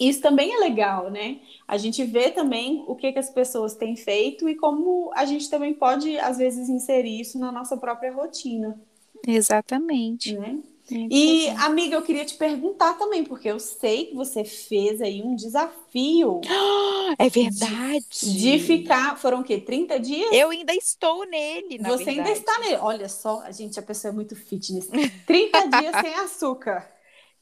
Isso 0.00 0.22
também 0.22 0.54
é 0.54 0.58
legal, 0.58 1.10
né? 1.10 1.40
A 1.68 1.76
gente 1.76 2.02
vê 2.04 2.30
também 2.30 2.82
o 2.86 2.94
que, 2.94 3.12
que 3.12 3.18
as 3.18 3.28
pessoas 3.28 3.74
têm 3.74 3.94
feito 3.96 4.48
e 4.48 4.54
como 4.54 5.10
a 5.14 5.26
gente 5.26 5.50
também 5.50 5.74
pode, 5.74 6.16
às 6.18 6.38
vezes, 6.38 6.70
inserir 6.70 7.20
isso 7.20 7.38
na 7.38 7.52
nossa 7.52 7.76
própria 7.76 8.10
rotina. 8.10 8.80
Exatamente. 9.26 10.38
Né? 10.38 10.58
E, 10.90 11.48
amiga, 11.50 11.96
eu 11.96 12.02
queria 12.02 12.24
te 12.24 12.34
perguntar 12.34 12.94
também, 12.94 13.24
porque 13.24 13.48
eu 13.48 13.58
sei 13.60 14.06
que 14.06 14.14
você 14.14 14.44
fez 14.44 15.00
aí 15.00 15.22
um 15.22 15.34
desafio. 15.34 16.40
É 17.18 17.28
verdade. 17.28 18.06
De, 18.22 18.40
de 18.40 18.58
ficar. 18.60 19.18
Foram 19.18 19.40
o 19.40 19.44
quê? 19.44 19.58
30 19.60 19.98
dias? 19.98 20.30
Eu 20.32 20.50
ainda 20.50 20.72
estou 20.72 21.26
nele, 21.26 21.76
na 21.78 21.88
Você 21.88 22.04
verdade. 22.04 22.28
ainda 22.28 22.38
está 22.38 22.58
nele. 22.60 22.76
Olha 22.76 23.08
só, 23.08 23.40
a 23.40 23.50
gente, 23.50 23.80
a 23.80 23.82
pessoa 23.82 24.12
é 24.12 24.14
muito 24.14 24.36
fitness. 24.36 24.88
30 25.26 25.66
dias 25.66 25.96
sem 26.00 26.14
açúcar. 26.14 26.88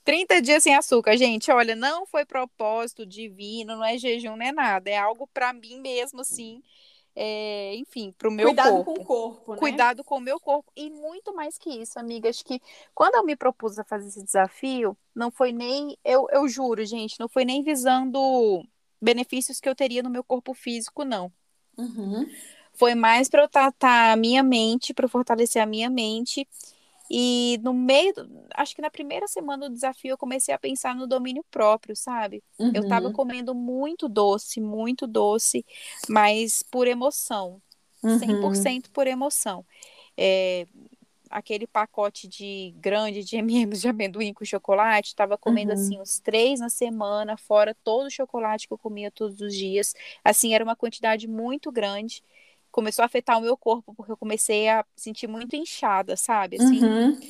30 0.05 0.41
dias 0.41 0.63
sem 0.63 0.75
açúcar, 0.75 1.19
gente. 1.19 1.51
Olha, 1.51 1.77
não 1.77 2.07
foi 2.07 2.25
propósito 2.25 3.05
divino, 3.05 3.77
não 3.77 3.85
é 3.85 3.99
jejum, 3.99 4.37
não 4.37 4.47
é 4.47 4.53
nada. 4.53 4.89
É 4.89 4.97
algo 4.97 5.27
para 5.27 5.53
mim 5.53 5.81
mesmo, 5.81 6.23
assim 6.23 6.63
é, 7.21 7.75
enfim, 7.75 8.15
para 8.17 8.29
o 8.29 8.31
meu 8.31 8.47
Cuidado 8.47 8.85
corpo. 8.85 8.95
com 8.95 9.03
o 9.03 9.05
corpo, 9.05 9.53
né? 9.53 9.59
Cuidado 9.59 10.05
com 10.05 10.17
o 10.19 10.21
meu 10.21 10.39
corpo. 10.39 10.71
E 10.77 10.89
muito 10.89 11.35
mais 11.35 11.59
que 11.59 11.69
isso, 11.69 11.99
amigas, 11.99 12.43
que 12.43 12.63
quando 12.95 13.17
eu 13.17 13.25
me 13.25 13.35
propus 13.35 13.77
a 13.77 13.83
fazer 13.83 14.07
esse 14.07 14.23
desafio, 14.23 14.97
não 15.13 15.29
foi 15.29 15.51
nem, 15.51 15.99
eu, 16.05 16.29
eu 16.31 16.49
juro, 16.49 16.85
gente, 16.87 17.19
não 17.19 17.29
foi 17.29 17.45
nem 17.45 17.61
visando 17.61 18.65
benefícios 19.03 19.59
que 19.59 19.69
eu 19.69 19.75
teria 19.75 20.01
no 20.01 20.09
meu 20.09 20.23
corpo 20.23 20.55
físico, 20.55 21.05
não. 21.05 21.33
Uhum. 21.77 22.31
Foi 22.73 22.95
mais 22.95 23.29
para 23.29 23.43
eu 23.43 23.49
tratar 23.49 24.13
a 24.13 24.17
minha 24.17 24.43
mente, 24.45 24.95
para 24.95 25.09
fortalecer 25.09 25.61
a 25.61 25.67
minha 25.67 25.91
mente 25.91 26.47
e 27.11 27.59
no 27.63 27.73
meio, 27.73 28.13
acho 28.55 28.75
que 28.75 28.83
na 28.83 28.91
primeira 28.91 29.27
semana 29.27 29.69
do 29.69 29.75
desafio, 29.75 30.11
eu 30.11 30.19
comecei 30.19 30.55
a 30.55 30.59
pensar 30.59 30.95
no 30.95 31.07
domínio 31.07 31.45
próprio, 31.51 31.97
sabe? 31.97 32.43
Uhum. 32.59 32.73
Eu 32.75 32.87
tava 32.87 33.11
comendo 33.13 33.55
muito 33.55 34.09
doce, 34.09 34.61
muito 34.61 35.07
doce, 35.07 35.65
mas 36.09 36.63
por 36.63 36.87
emoção. 36.87 37.63
Uhum. 38.03 38.19
100% 38.19 38.91
por 38.91 39.07
emoção. 39.07 39.65
É, 40.17 40.67
aquele 41.31 41.67
pacote 41.67 42.29
de 42.29 42.75
grande 42.77 43.25
de 43.25 43.37
M&M's 43.39 43.81
de 43.81 43.89
amendoim 43.89 44.35
com 44.35 44.45
chocolate, 44.45 45.09
estava 45.09 45.39
comendo 45.39 45.73
uhum. 45.73 45.79
assim 45.79 46.01
uns 46.01 46.19
três 46.19 46.61
na 46.61 46.69
semana, 46.69 47.37
fora 47.37 47.75
todo 47.83 48.07
o 48.07 48.11
chocolate 48.11 48.69
que 48.69 48.75
eu 48.75 48.79
comia 48.79 49.11
todos 49.11 49.41
os 49.41 49.55
dias. 49.55 49.95
Assim, 50.23 50.55
era 50.55 50.63
uma 50.63 50.77
quantidade 50.77 51.27
muito 51.27 51.73
grande 51.73 52.23
começou 52.71 53.03
a 53.03 53.07
afetar 53.07 53.39
o 53.39 53.41
meu 53.41 53.57
corpo, 53.57 53.95
porque 53.95 54.13
eu 54.13 54.17
comecei 54.17 54.69
a 54.69 54.85
sentir 54.97 55.27
muito 55.27 55.57
inchada, 55.57 56.17
sabe? 56.17 56.57
Assim. 56.57 56.85
Uhum. 56.85 57.21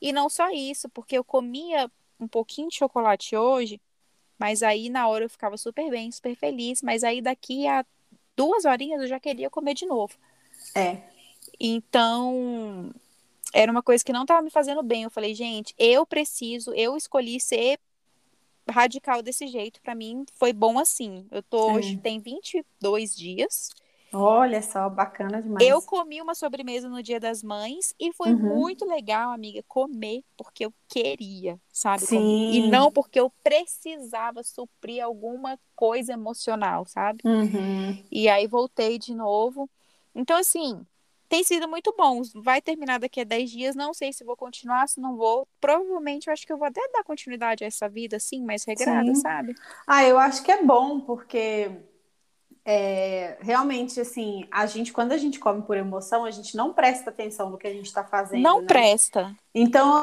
E 0.00 0.12
não 0.12 0.28
só 0.28 0.50
isso, 0.50 0.88
porque 0.90 1.16
eu 1.16 1.24
comia 1.24 1.90
um 2.18 2.28
pouquinho 2.28 2.68
de 2.68 2.76
chocolate 2.76 3.36
hoje, 3.36 3.80
mas 4.38 4.62
aí 4.62 4.88
na 4.88 5.08
hora 5.08 5.24
eu 5.24 5.30
ficava 5.30 5.56
super 5.56 5.90
bem, 5.90 6.10
super 6.10 6.34
feliz, 6.36 6.82
mas 6.82 7.02
aí 7.04 7.20
daqui 7.20 7.66
a 7.66 7.84
duas 8.36 8.64
horinhas 8.64 9.00
eu 9.00 9.08
já 9.08 9.18
queria 9.18 9.48
comer 9.50 9.74
de 9.74 9.86
novo. 9.86 10.14
É. 10.74 11.02
Então, 11.58 12.92
era 13.52 13.72
uma 13.72 13.82
coisa 13.82 14.04
que 14.04 14.12
não 14.12 14.22
estava 14.22 14.42
me 14.42 14.50
fazendo 14.50 14.82
bem. 14.82 15.04
Eu 15.04 15.10
falei, 15.10 15.34
gente, 15.34 15.74
eu 15.78 16.06
preciso, 16.06 16.72
eu 16.74 16.96
escolhi 16.96 17.40
ser 17.40 17.78
radical 18.68 19.22
desse 19.22 19.46
jeito. 19.46 19.80
Para 19.80 19.94
mim 19.94 20.24
foi 20.34 20.52
bom 20.52 20.78
assim. 20.78 21.26
Eu 21.30 21.42
tô 21.42 21.70
é. 21.70 21.74
hoje, 21.74 21.96
tem 21.96 22.20
22 22.20 23.16
dias. 23.16 23.70
Olha 24.18 24.62
só, 24.62 24.88
bacana 24.88 25.42
demais. 25.42 25.66
Eu 25.66 25.80
comi 25.82 26.20
uma 26.20 26.34
sobremesa 26.34 26.88
no 26.88 27.02
Dia 27.02 27.18
das 27.18 27.42
Mães 27.42 27.94
e 27.98 28.12
foi 28.12 28.32
Uhum. 28.32 28.38
muito 28.48 28.84
legal, 28.84 29.30
amiga, 29.32 29.62
comer 29.66 30.22
porque 30.36 30.66
eu 30.66 30.74
queria, 30.88 31.58
sabe? 31.72 32.04
Sim. 32.04 32.16
comer. 32.16 32.50
E 32.50 32.60
não 32.60 32.92
porque 32.92 33.18
eu 33.18 33.30
precisava 33.42 34.42
suprir 34.42 35.02
alguma 35.02 35.58
coisa 35.74 36.12
emocional, 36.12 36.84
sabe? 36.86 37.24
Uhum. 37.24 37.96
E 38.10 38.28
aí 38.28 38.46
voltei 38.46 38.98
de 38.98 39.14
novo. 39.14 39.68
Então, 40.14 40.36
assim, 40.38 40.86
tem 41.28 41.42
sido 41.42 41.68
muito 41.68 41.94
bom. 41.96 42.22
Vai 42.36 42.60
terminar 42.62 42.98
daqui 42.98 43.20
a 43.20 43.24
10 43.24 43.50
dias. 43.50 43.74
Não 43.74 43.92
sei 43.94 44.12
se 44.12 44.24
vou 44.24 44.36
continuar, 44.36 44.88
se 44.88 45.00
não 45.00 45.16
vou. 45.16 45.48
Provavelmente 45.60 46.28
eu 46.28 46.32
acho 46.32 46.46
que 46.46 46.52
eu 46.52 46.58
vou 46.58 46.66
até 46.68 46.80
dar 46.92 47.02
continuidade 47.04 47.64
a 47.64 47.66
essa 47.66 47.88
vida, 47.88 48.16
assim, 48.16 48.42
mais 48.44 48.64
regrada, 48.64 49.12
Sim. 49.12 49.20
sabe? 49.20 49.54
Ah, 49.86 50.04
eu 50.04 50.18
acho 50.18 50.42
que 50.42 50.52
é 50.52 50.62
bom, 50.62 51.00
porque 51.00 51.70
é, 52.68 53.38
realmente, 53.40 54.00
assim, 54.00 54.48
a 54.50 54.66
gente, 54.66 54.92
quando 54.92 55.12
a 55.12 55.16
gente 55.16 55.38
come 55.38 55.62
por 55.62 55.76
emoção, 55.76 56.24
a 56.24 56.32
gente 56.32 56.56
não 56.56 56.72
presta 56.72 57.10
atenção 57.10 57.48
no 57.48 57.56
que 57.56 57.68
a 57.68 57.72
gente 57.72 57.86
está 57.86 58.02
fazendo. 58.02 58.42
não 58.42 58.60
né? 58.60 58.66
presta. 58.66 59.32
Então, 59.54 59.98
a 59.98 60.02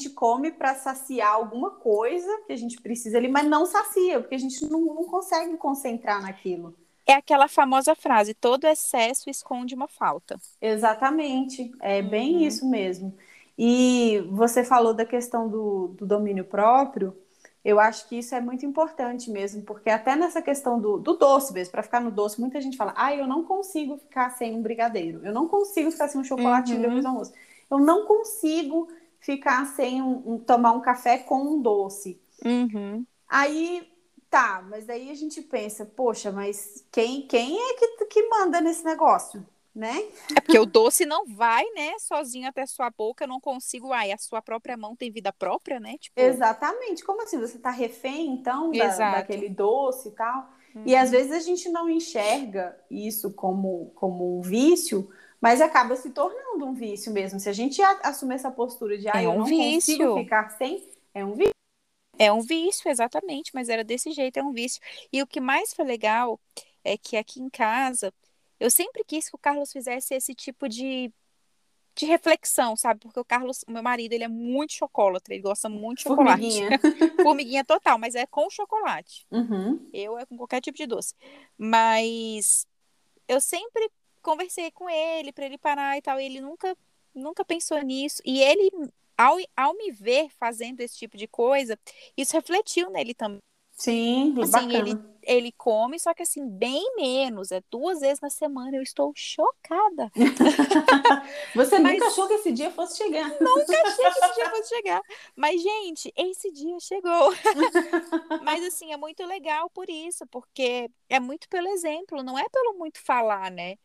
gente 0.00 0.14
come 0.14 0.52
para 0.52 0.76
saciar 0.76 1.32
alguma 1.32 1.72
coisa 1.72 2.28
que 2.46 2.52
a 2.52 2.56
gente 2.56 2.80
precisa 2.80 3.18
ali, 3.18 3.26
mas 3.26 3.44
não 3.48 3.66
sacia, 3.66 4.20
porque 4.20 4.36
a 4.36 4.38
gente 4.38 4.64
não, 4.66 4.82
não 4.82 5.04
consegue 5.04 5.56
concentrar 5.56 6.22
naquilo. 6.22 6.76
É 7.04 7.14
aquela 7.14 7.48
famosa 7.48 7.94
frase: 7.96 8.34
todo 8.34 8.66
excesso 8.66 9.28
esconde 9.28 9.74
uma 9.74 9.88
falta. 9.88 10.38
Exatamente, 10.60 11.72
é 11.80 12.02
bem 12.02 12.36
Uhum. 12.36 12.42
isso 12.42 12.68
mesmo. 12.70 13.16
E 13.58 14.22
você 14.30 14.62
falou 14.62 14.94
da 14.94 15.04
questão 15.04 15.48
do, 15.48 15.88
do 15.88 16.06
domínio 16.06 16.44
próprio, 16.44 17.16
eu 17.68 17.80
acho 17.80 18.08
que 18.08 18.16
isso 18.18 18.34
é 18.34 18.40
muito 18.40 18.64
importante 18.66 19.30
mesmo, 19.30 19.62
porque 19.62 19.90
até 19.90 20.16
nessa 20.16 20.42
questão 20.42 20.80
do, 20.80 20.98
do 20.98 21.14
doce 21.16 21.52
mesmo, 21.52 21.72
para 21.72 21.82
ficar 21.82 22.00
no 22.00 22.10
doce, 22.10 22.40
muita 22.40 22.60
gente 22.60 22.76
fala, 22.76 22.94
ah, 22.96 23.14
eu 23.14 23.26
não 23.26 23.44
consigo 23.44 23.96
ficar 23.98 24.30
sem 24.30 24.54
um 24.56 24.62
brigadeiro, 24.62 25.24
eu 25.24 25.32
não 25.32 25.48
consigo 25.48 25.90
ficar 25.90 26.08
sem 26.08 26.20
um 26.20 26.24
chocolatinho 26.24 26.80
Uhum. 26.80 26.82
depois 26.82 27.04
do 27.04 27.08
almoço, 27.08 27.32
eu 27.70 27.78
não 27.78 28.06
consigo 28.06 28.88
ficar 29.20 29.66
sem 29.66 30.02
um, 30.02 30.34
um- 30.34 30.38
tomar 30.38 30.72
um 30.72 30.80
café 30.80 31.18
com 31.18 31.36
um 31.42 31.60
doce. 31.62 32.20
Uhum. 32.44 33.06
Aí, 33.28 33.88
tá, 34.30 34.62
mas 34.68 34.86
daí 34.86 35.10
a 35.10 35.14
gente 35.14 35.42
pensa, 35.42 35.84
poxa, 35.84 36.30
mas 36.32 36.84
quem, 36.92 37.26
quem 37.26 37.56
é 37.58 37.74
que, 37.74 38.04
que 38.06 38.28
manda 38.28 38.60
nesse 38.60 38.84
negócio, 38.84 39.44
né? 39.76 39.94
É 40.34 40.40
porque 40.40 40.58
o 40.58 40.64
doce 40.66 41.04
não 41.04 41.26
vai, 41.26 41.64
né, 41.74 41.98
sozinho 41.98 42.48
até 42.48 42.62
a 42.62 42.66
sua 42.66 42.90
boca. 42.90 43.24
Eu 43.24 43.28
não 43.28 43.38
consigo. 43.40 43.92
Ai, 43.92 44.10
a 44.10 44.18
sua 44.18 44.40
própria 44.40 44.76
mão 44.76 44.96
tem 44.96 45.10
vida 45.12 45.32
própria, 45.32 45.78
né? 45.78 45.96
Tipo, 45.98 46.18
Exatamente. 46.18 47.04
Como 47.04 47.22
assim? 47.22 47.38
Você 47.38 47.58
tá 47.58 47.70
refém, 47.70 48.28
então, 48.32 48.70
da- 48.72 48.96
daquele 48.96 49.48
doce 49.50 50.08
e 50.08 50.12
tal? 50.12 50.48
E 50.84 50.94
Uhum. 50.94 51.00
às 51.00 51.10
vezes 51.10 51.32
a 51.32 51.40
gente 51.40 51.68
não 51.68 51.88
enxerga 51.88 52.78
isso 52.90 53.32
como, 53.34 53.92
como 53.94 54.38
um 54.38 54.40
vício, 54.42 55.08
mas 55.40 55.60
acaba 55.60 55.94
se 55.96 56.10
tornando 56.10 56.64
um 56.66 56.74
vício 56.74 57.12
mesmo. 57.12 57.38
Se 57.38 57.48
a 57.48 57.52
gente 57.52 57.80
a- 57.82 58.00
assumir 58.04 58.34
essa 58.34 58.50
postura 58.50 58.96
de, 58.98 59.08
ah, 59.08 59.20
É 59.22 59.26
eu 59.26 59.32
um 59.32 59.38
não 59.38 59.44
vício. 59.44 59.96
consigo 59.98 60.18
ficar 60.24 60.50
sem, 60.50 60.86
é 61.14 61.24
um 61.24 61.34
vício. 61.34 61.52
É 62.18 62.32
um 62.32 62.40
vício, 62.40 62.90
exatamente, 62.90 63.50
mas 63.54 63.68
era 63.68 63.84
desse 63.84 64.10
jeito, 64.12 64.38
é 64.38 64.42
um 64.42 64.52
vício. 64.52 64.80
E 65.12 65.22
o 65.22 65.26
que 65.26 65.40
mais 65.40 65.74
foi 65.74 65.84
legal 65.84 66.40
é 66.82 66.96
que 66.96 67.16
aqui 67.16 67.40
em 67.40 67.50
casa, 67.50 68.12
eu 68.58 68.70
sempre 68.70 69.04
quis 69.04 69.28
que 69.28 69.36
o 69.36 69.38
Carlos 69.38 69.72
fizesse 69.72 70.14
esse 70.14 70.34
tipo 70.34 70.68
de, 70.68 71.12
de 71.94 72.06
reflexão, 72.06 72.76
sabe? 72.76 73.00
Porque 73.00 73.20
o 73.20 73.24
Carlos, 73.24 73.64
o 73.66 73.72
meu 73.72 73.82
marido, 73.82 74.12
ele 74.12 74.24
é 74.24 74.28
muito 74.28 74.72
chocolate, 74.72 75.24
ele 75.30 75.42
gosta 75.42 75.68
muito 75.68 75.98
de 75.98 76.04
chocolate. 76.04 76.42
Formiguinha. 76.42 76.80
Formiguinha 77.22 77.64
total, 77.64 77.98
mas 77.98 78.14
é 78.14 78.26
com 78.26 78.48
chocolate. 78.50 79.26
Uhum. 79.30 79.88
Eu 79.92 80.18
é 80.18 80.26
com 80.26 80.36
qualquer 80.36 80.60
tipo 80.60 80.76
de 80.76 80.86
doce. 80.86 81.14
Mas 81.56 82.66
eu 83.28 83.40
sempre 83.40 83.90
conversei 84.22 84.70
com 84.70 84.90
ele 84.90 85.32
para 85.32 85.46
ele 85.46 85.58
parar 85.58 85.96
e 85.96 86.02
tal, 86.02 86.20
e 86.20 86.24
ele 86.24 86.40
nunca, 86.40 86.76
nunca 87.14 87.44
pensou 87.44 87.80
nisso. 87.82 88.20
E 88.24 88.42
ele, 88.42 88.70
ao, 89.16 89.36
ao 89.56 89.74
me 89.74 89.92
ver 89.92 90.28
fazendo 90.30 90.80
esse 90.80 90.96
tipo 90.96 91.16
de 91.16 91.28
coisa, 91.28 91.78
isso 92.16 92.34
refletiu 92.34 92.90
nele 92.90 93.14
também. 93.14 93.38
Sim, 93.76 94.34
Assim, 94.40 94.50
bacana. 94.50 94.78
ele, 94.78 94.98
ele 95.22 95.52
come, 95.52 95.98
só 95.98 96.14
que 96.14 96.22
assim, 96.22 96.48
bem 96.48 96.82
menos. 96.96 97.52
É 97.52 97.62
duas 97.70 98.00
vezes 98.00 98.20
na 98.22 98.30
semana. 98.30 98.74
Eu 98.74 98.82
estou 98.82 99.12
chocada. 99.14 100.10
Você 101.54 101.78
Mas- 101.78 101.92
nunca 101.94 102.06
achou 102.06 102.26
que 102.26 102.34
esse 102.34 102.52
dia 102.52 102.70
fosse 102.70 102.96
chegar. 102.96 103.28
Nunca 103.40 103.62
achei 103.86 104.04
que 104.04 104.18
esse 104.18 104.34
dia 104.34 104.48
fosse 104.50 104.68
chegar. 104.74 105.02
Mas, 105.36 105.62
gente, 105.62 106.12
esse 106.16 106.50
dia 106.52 106.78
chegou. 106.80 107.32
Mas, 108.42 108.64
assim, 108.64 108.92
é 108.92 108.96
muito 108.96 109.24
legal 109.26 109.68
por 109.70 109.90
isso, 109.90 110.26
porque 110.28 110.90
é 111.08 111.20
muito 111.20 111.46
pelo 111.48 111.68
exemplo, 111.68 112.22
não 112.22 112.38
é 112.38 112.48
pelo 112.48 112.78
muito 112.78 112.98
falar, 113.04 113.50
né? 113.50 113.76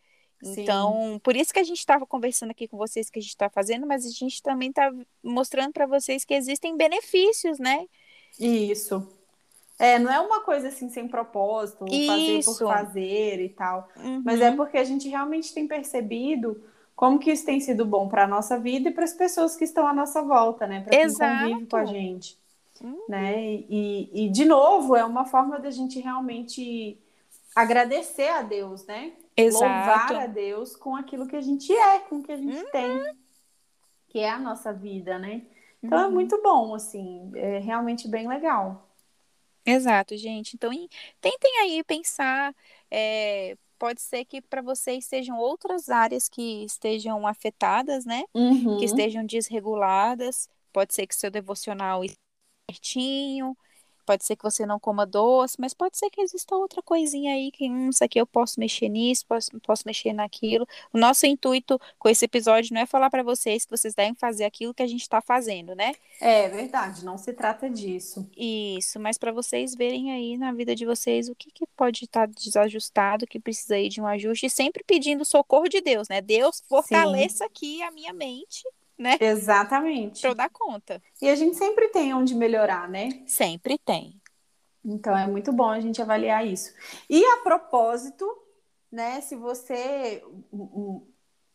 Sim. 0.44 0.62
Então, 0.62 1.20
por 1.24 1.36
isso 1.36 1.54
que 1.54 1.60
a 1.60 1.64
gente 1.64 1.78
estava 1.80 2.06
conversando 2.08 2.50
aqui 2.52 2.68
com 2.68 2.76
vocês 2.78 3.10
que 3.10 3.20
a 3.20 3.22
gente 3.22 3.30
está 3.32 3.50
fazendo, 3.50 3.86
mas 3.86 4.06
a 4.06 4.10
gente 4.10 4.42
também 4.42 4.70
está 4.70 4.90
mostrando 5.22 5.72
para 5.72 5.86
vocês 5.86 6.26
que 6.26 6.34
existem 6.34 6.76
benefícios, 6.76 7.60
né? 7.60 7.86
Isso. 8.40 9.06
É, 9.82 9.98
não 9.98 10.12
é 10.14 10.20
uma 10.20 10.42
coisa 10.42 10.68
assim 10.68 10.90
sem 10.90 11.08
propósito, 11.08 11.80
fazer 11.80 12.44
por 12.46 12.52
Isso. 12.52 12.68
fazer 12.68 13.42
e 13.44 13.50
tal. 13.50 13.90
Uhum. 13.98 14.22
Mas 14.24 14.40
é 14.40 14.52
porque 14.56 14.78
a 14.78 14.84
gente 14.84 15.10
realmente 15.10 15.52
tem 15.56 15.68
percebido 15.68 16.64
como 16.96 17.18
que 17.18 17.32
isso 17.32 17.44
tem 17.44 17.60
sido 17.60 17.84
bom 17.84 18.08
para 18.08 18.26
a 18.26 18.28
nossa 18.28 18.60
vida 18.60 18.90
e 18.90 18.94
para 18.94 19.04
as 19.06 19.14
pessoas 19.14 19.56
que 19.56 19.64
estão 19.64 19.88
à 19.88 19.92
nossa 19.92 20.22
volta, 20.22 20.68
né? 20.68 20.82
Para 20.82 20.92
quem 20.96 21.12
convive 21.12 21.66
com 21.66 21.78
a 21.78 21.86
gente. 21.86 22.38
Uhum. 22.80 23.00
Né? 23.10 23.44
E, 23.68 24.10
e, 24.14 24.30
de 24.30 24.46
novo, 24.46 24.96
é 24.96 25.04
uma 25.04 25.26
forma 25.26 25.60
da 25.60 25.72
gente 25.72 26.00
realmente 26.00 27.00
agradecer 27.56 28.28
a 28.28 28.44
Deus, 28.44 28.86
né? 28.86 29.14
Louvar 29.36 30.12
Exato. 30.12 30.14
a 30.18 30.28
Deus 30.28 30.76
com 30.76 30.96
aquilo 30.96 31.28
que 31.28 31.36
a 31.36 31.42
gente 31.42 31.74
é, 31.74 32.00
com 32.02 32.18
o 32.18 32.24
que 32.24 32.32
a 32.32 32.38
gente 32.38 32.56
Uhum. 32.56 32.72
tem, 32.72 33.16
que 34.10 34.20
é 34.20 34.30
a 34.30 34.38
nossa 34.38 34.72
vida, 34.72 35.18
né? 35.18 35.42
Então 35.82 36.00
é 36.00 36.06
Uhum. 36.06 36.12
muito 36.12 36.40
bom, 36.44 36.76
assim, 36.76 37.32
é 37.34 37.58
realmente 37.58 38.08
bem 38.08 38.28
legal. 38.28 38.91
Exato, 39.66 40.18
gente. 40.18 40.56
Então, 40.56 40.72
em- 40.74 40.88
tentem 41.20 41.60
aí 41.62 41.84
pensar. 41.84 42.54
é, 42.90 43.56
pode 43.80 44.02
ser 44.02 44.26
que 44.26 44.42
para 44.42 44.62
vocês 44.62 45.06
sejam 45.06 45.38
outras 45.40 45.90
áreas 45.90 46.28
que 46.30 46.64
estejam 46.66 47.26
afetadas, 47.26 48.06
né? 48.06 48.24
Uhum. 48.34 48.78
Que 48.78 48.86
estejam 48.86 49.26
desreguladas. 49.26 50.48
Pode 50.74 50.94
ser 50.94 51.08
que 51.08 51.16
seu 51.16 51.32
devocional 51.32 52.04
esteja 52.04 52.20
certinho. 52.72 53.58
Pode 54.06 54.26
ser 54.26 54.36
que 54.36 54.44
você 54.44 54.66
não 54.66 54.80
coma 54.80 55.06
doce, 55.06 55.56
mas 55.60 55.74
pode 55.74 55.98
ser 55.98 56.10
que 56.10 56.22
exista 56.22 56.56
outra 56.56 56.82
coisinha 56.82 57.34
aí 57.34 57.52
que, 57.52 57.70
hum, 57.70 57.90
isso 57.90 58.04
aqui 58.04 58.20
eu 58.20 58.26
posso 58.26 58.60
mexer 58.60 58.90
nisso, 58.90 59.26
posso, 59.26 59.52
posso 59.62 59.84
mexer 59.86 60.14
naquilo. 60.14 60.68
O 60.94 60.98
nosso 60.98 61.26
intuito 61.26 61.80
com 61.98 62.10
esse 62.10 62.26
episódio 62.26 62.74
não 62.74 62.82
é 62.82 62.86
falar 62.86 63.10
para 63.10 63.24
vocês 63.24 63.66
que 63.66 63.72
vocês 63.72 63.94
devem 63.94 64.16
fazer 64.16 64.46
aquilo 64.46 64.74
que 64.74 64.84
a 64.84 64.88
gente 64.88 65.02
está 65.02 65.22
fazendo, 65.22 65.76
né? 65.76 65.94
É 66.20 66.48
verdade, 66.50 67.04
não 67.04 67.18
se 67.18 67.34
trata 67.34 67.70
disso. 67.70 68.28
Isso, 68.38 69.00
mas 69.00 69.18
para 69.18 69.32
vocês 69.32 69.74
verem 69.76 70.12
aí 70.12 70.38
na 70.38 70.52
vida 70.52 70.76
de 70.76 70.86
vocês 70.86 71.30
o 71.30 71.36
que, 71.36 71.52
que 71.52 71.66
pode 71.76 72.06
estar 72.06 72.28
desajustado, 72.28 73.26
que 73.26 73.40
precisa 73.40 73.76
aí 73.76 73.90
de 73.90 74.02
um 74.02 74.08
ajuste, 74.08 74.46
e 74.46 74.50
sempre 74.50 74.84
pedindo 74.84 75.26
socorro 75.26 75.68
de 75.68 75.82
Deus, 75.82 76.08
né? 76.10 76.22
Deus 76.22 76.62
fortaleça 76.68 77.46
aqui 77.46 77.82
a 77.82 77.92
minha 77.92 78.14
mente, 78.14 78.64
né? 79.02 79.18
Exatamente. 79.20 80.22
Para 80.22 80.30
eu 80.30 80.36
dar 80.36 80.50
conta. 80.50 81.02
E 81.22 81.30
a 81.30 81.36
gente 81.36 81.58
sempre 81.58 81.90
tem 81.90 82.14
onde 82.14 82.36
melhorar, 82.36 82.88
né? 82.88 83.24
Sempre 83.26 83.78
tem. 83.78 84.22
Então 84.84 85.16
é 85.18 85.28
muito 85.28 85.52
bom 85.52 85.70
a 85.70 85.80
gente 85.80 86.02
avaliar 86.02 86.46
isso. 86.46 86.74
E 87.10 87.24
a 87.24 87.38
propósito, 87.38 88.26
né, 88.92 89.22
se 89.22 89.36
você 89.36 90.24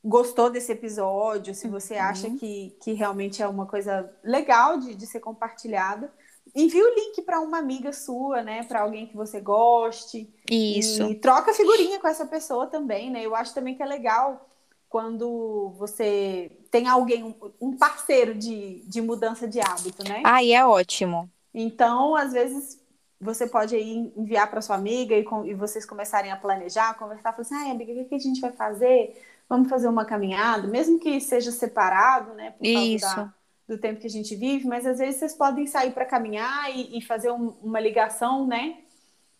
gostou 0.04 0.50
desse 0.50 0.72
episódio, 0.72 1.54
se 1.54 1.66
você 1.68 1.94
Uhum. 1.94 2.00
acha 2.02 2.30
que, 2.30 2.76
que 2.80 2.92
realmente 2.92 3.42
é 3.42 3.48
uma 3.48 3.66
coisa 3.66 4.08
legal 4.22 4.78
de, 4.78 4.94
de 4.94 5.06
ser 5.06 5.20
compartilhada, 5.20 6.12
envie 6.54 6.80
o 6.80 6.94
link 6.94 7.22
para 7.22 7.40
uma 7.40 7.58
amiga 7.58 7.92
sua, 7.92 8.42
né, 8.42 8.62
para 8.62 8.80
alguém 8.82 9.06
que 9.08 9.16
você 9.16 9.40
goste. 9.40 10.32
Isso. 10.48 11.02
E 11.10 11.16
troca 11.16 11.52
figurinha 11.52 11.98
com 11.98 12.06
essa 12.06 12.24
pessoa 12.26 12.68
também, 12.68 13.10
né? 13.10 13.26
Eu 13.26 13.34
acho 13.34 13.52
também 13.52 13.74
que 13.74 13.82
é 13.82 13.86
legal 13.86 14.48
quando 14.96 15.74
você 15.76 16.50
tem 16.70 16.88
alguém, 16.88 17.36
um- 17.60 17.76
parceiro 17.76 18.34
de, 18.34 18.80
de 18.88 19.02
mudança 19.02 19.46
de 19.46 19.60
hábito, 19.60 20.02
né? 20.08 20.22
Aí 20.24 20.54
é 20.54 20.64
ótimo. 20.64 21.28
Então, 21.52 22.16
às 22.16 22.32
vezes, 22.32 22.82
você 23.20 23.46
pode 23.46 23.76
aí 23.76 24.10
enviar 24.16 24.50
para 24.50 24.62
sua 24.62 24.74
amiga 24.76 25.14
e, 25.14 25.22
com- 25.22 25.44
e 25.44 25.52
vocês 25.52 25.84
começarem 25.84 26.32
a 26.32 26.36
planejar, 26.36 26.94
conversar, 26.94 27.32
falar 27.32 27.42
assim, 27.42 27.54
ai, 27.54 27.70
amiga, 27.72 27.92
o 27.92 27.94
que, 27.96 28.04
que 28.06 28.14
a 28.14 28.18
gente 28.18 28.40
vai 28.40 28.52
fazer? 28.52 29.22
Vamos 29.46 29.68
fazer 29.68 29.86
uma 29.86 30.06
caminhada, 30.06 30.66
mesmo 30.66 30.98
que 30.98 31.20
seja 31.20 31.52
separado, 31.52 32.32
né? 32.32 32.52
Por 32.52 32.72
causa 32.72 32.94
Isso. 32.94 33.06
da- 33.06 33.34
do 33.68 33.76
tempo 33.76 34.00
que 34.00 34.06
a 34.06 34.10
gente 34.10 34.34
vive, 34.34 34.66
mas 34.66 34.86
às 34.86 34.98
vezes 34.98 35.16
vocês 35.16 35.34
podem 35.34 35.66
sair 35.66 35.90
para 35.92 36.06
caminhar 36.06 36.74
e, 36.74 36.96
e 36.96 37.02
fazer 37.02 37.30
um- 37.30 37.50
uma 37.62 37.80
ligação, 37.80 38.46
né? 38.46 38.78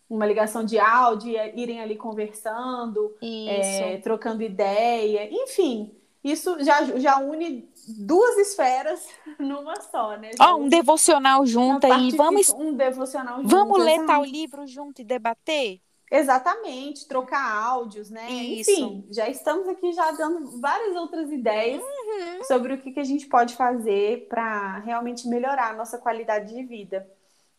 Uma 0.09 0.25
ligação 0.25 0.63
de 0.63 0.79
áudio, 0.79 1.31
e 1.31 1.61
irem 1.61 1.81
ali 1.81 1.95
conversando, 1.95 3.13
é, 3.21 3.97
trocando 3.97 4.41
ideia, 4.41 5.27
enfim, 5.29 5.93
isso 6.23 6.61
já, 6.63 6.83
já 6.97 7.19
une 7.19 7.69
duas 7.87 8.37
esferas 8.37 9.07
numa 9.39 9.79
só, 9.81 10.17
né? 10.17 10.31
Ó, 10.39 10.55
um 10.55 10.61
une 10.61 10.69
devocional 10.69 11.45
junto 11.45 11.85
aí. 11.85 12.11
Vamos, 12.11 12.49
um 12.49 12.73
devocional 12.73 13.37
junto, 13.37 13.49
vamos 13.49 13.79
ler 13.83 14.05
tal 14.05 14.23
livro 14.23 14.65
junto 14.65 15.01
e 15.01 15.05
debater? 15.05 15.79
Exatamente, 16.09 17.05
trocar 17.05 17.65
áudios, 17.65 18.09
né? 18.09 18.31
Isso. 18.31 18.71
Enfim, 18.71 19.05
já 19.11 19.27
estamos 19.29 19.67
aqui 19.67 19.91
já 19.91 20.09
dando 20.11 20.59
várias 20.59 20.95
outras 20.95 21.29
ideias 21.29 21.81
Uhum. 21.81 22.43
sobre 22.45 22.73
o 22.73 22.77
que, 22.81 22.91
que 22.91 22.99
a 22.99 23.03
gente 23.03 23.27
pode 23.27 23.55
fazer 23.55 24.27
para 24.29 24.79
realmente 24.79 25.27
melhorar 25.27 25.71
a 25.71 25.75
nossa 25.75 25.97
qualidade 25.97 26.53
de 26.53 26.63
vida. 26.63 27.05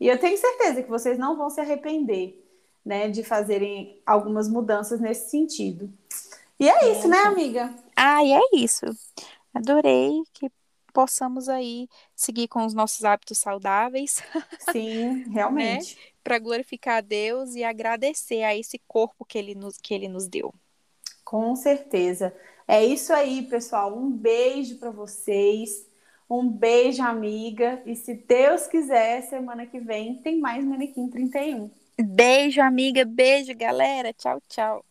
E 0.00 0.06
eu 0.06 0.18
tenho 0.18 0.38
certeza 0.38 0.82
que 0.82 0.88
vocês 0.88 1.18
não 1.18 1.37
vão 1.37 1.50
se 1.50 1.61
arrepender, 1.61 2.44
né, 2.84 3.08
de 3.08 3.22
fazerem 3.22 4.00
algumas 4.06 4.48
mudanças 4.48 5.00
nesse 5.00 5.30
sentido. 5.30 5.92
E 6.58 6.68
é 6.68 6.92
isso, 6.92 7.08
né, 7.08 7.18
amiga? 7.18 7.74
Ah, 7.96 8.22
e 8.24 8.32
é 8.32 8.40
isso. 8.54 8.87
Adorei 9.54 10.22
que 10.32 10.50
possamos 10.92 11.48
aí 11.48 11.88
seguir 12.14 12.48
com 12.48 12.64
os 12.64 12.74
nossos 12.74 13.04
hábitos 13.04 13.38
saudáveis 13.38 14.22
Sim, 14.72 15.24
realmente. 15.30 15.96
para 16.24 16.38
glorificar 16.38 16.98
a 16.98 17.00
Deus 17.00 17.54
e 17.54 17.62
agradecer 17.62 18.42
a 18.42 18.56
esse 18.56 18.80
corpo 18.87 19.24
que 19.24 19.38
ele 19.38 19.54
nos, 19.54 19.78
que 19.78 19.94
ele 19.94 20.08
nos 20.08 20.26
deu. 20.26 20.52
Com 21.24 21.54
certeza. 21.54 22.34
É 22.66 22.84
isso 22.84 23.12
aí, 23.12 23.42
pessoal. 23.42 23.96
Um 23.96 24.11
beijo 24.11 24.78
para 24.78 24.90
vocês. 24.90 25.87
Um 26.28 26.48
beijo, 26.48 27.02
amiga. 27.02 27.82
E 27.86 27.94
se 27.96 28.14
Deus 28.14 28.66
quiser, 28.66 29.22
semana 29.22 29.66
que 29.66 29.80
vem 29.80 30.16
tem 30.22 30.38
mais 30.40 30.64
Manequim 30.64 31.08
31. 31.10 31.70
Beijo, 32.00 32.60
amiga. 32.60 33.04
Beijo, 33.04 33.54
galera. 33.56 34.12
Tchau, 34.12 34.40
tchau. 34.48 34.84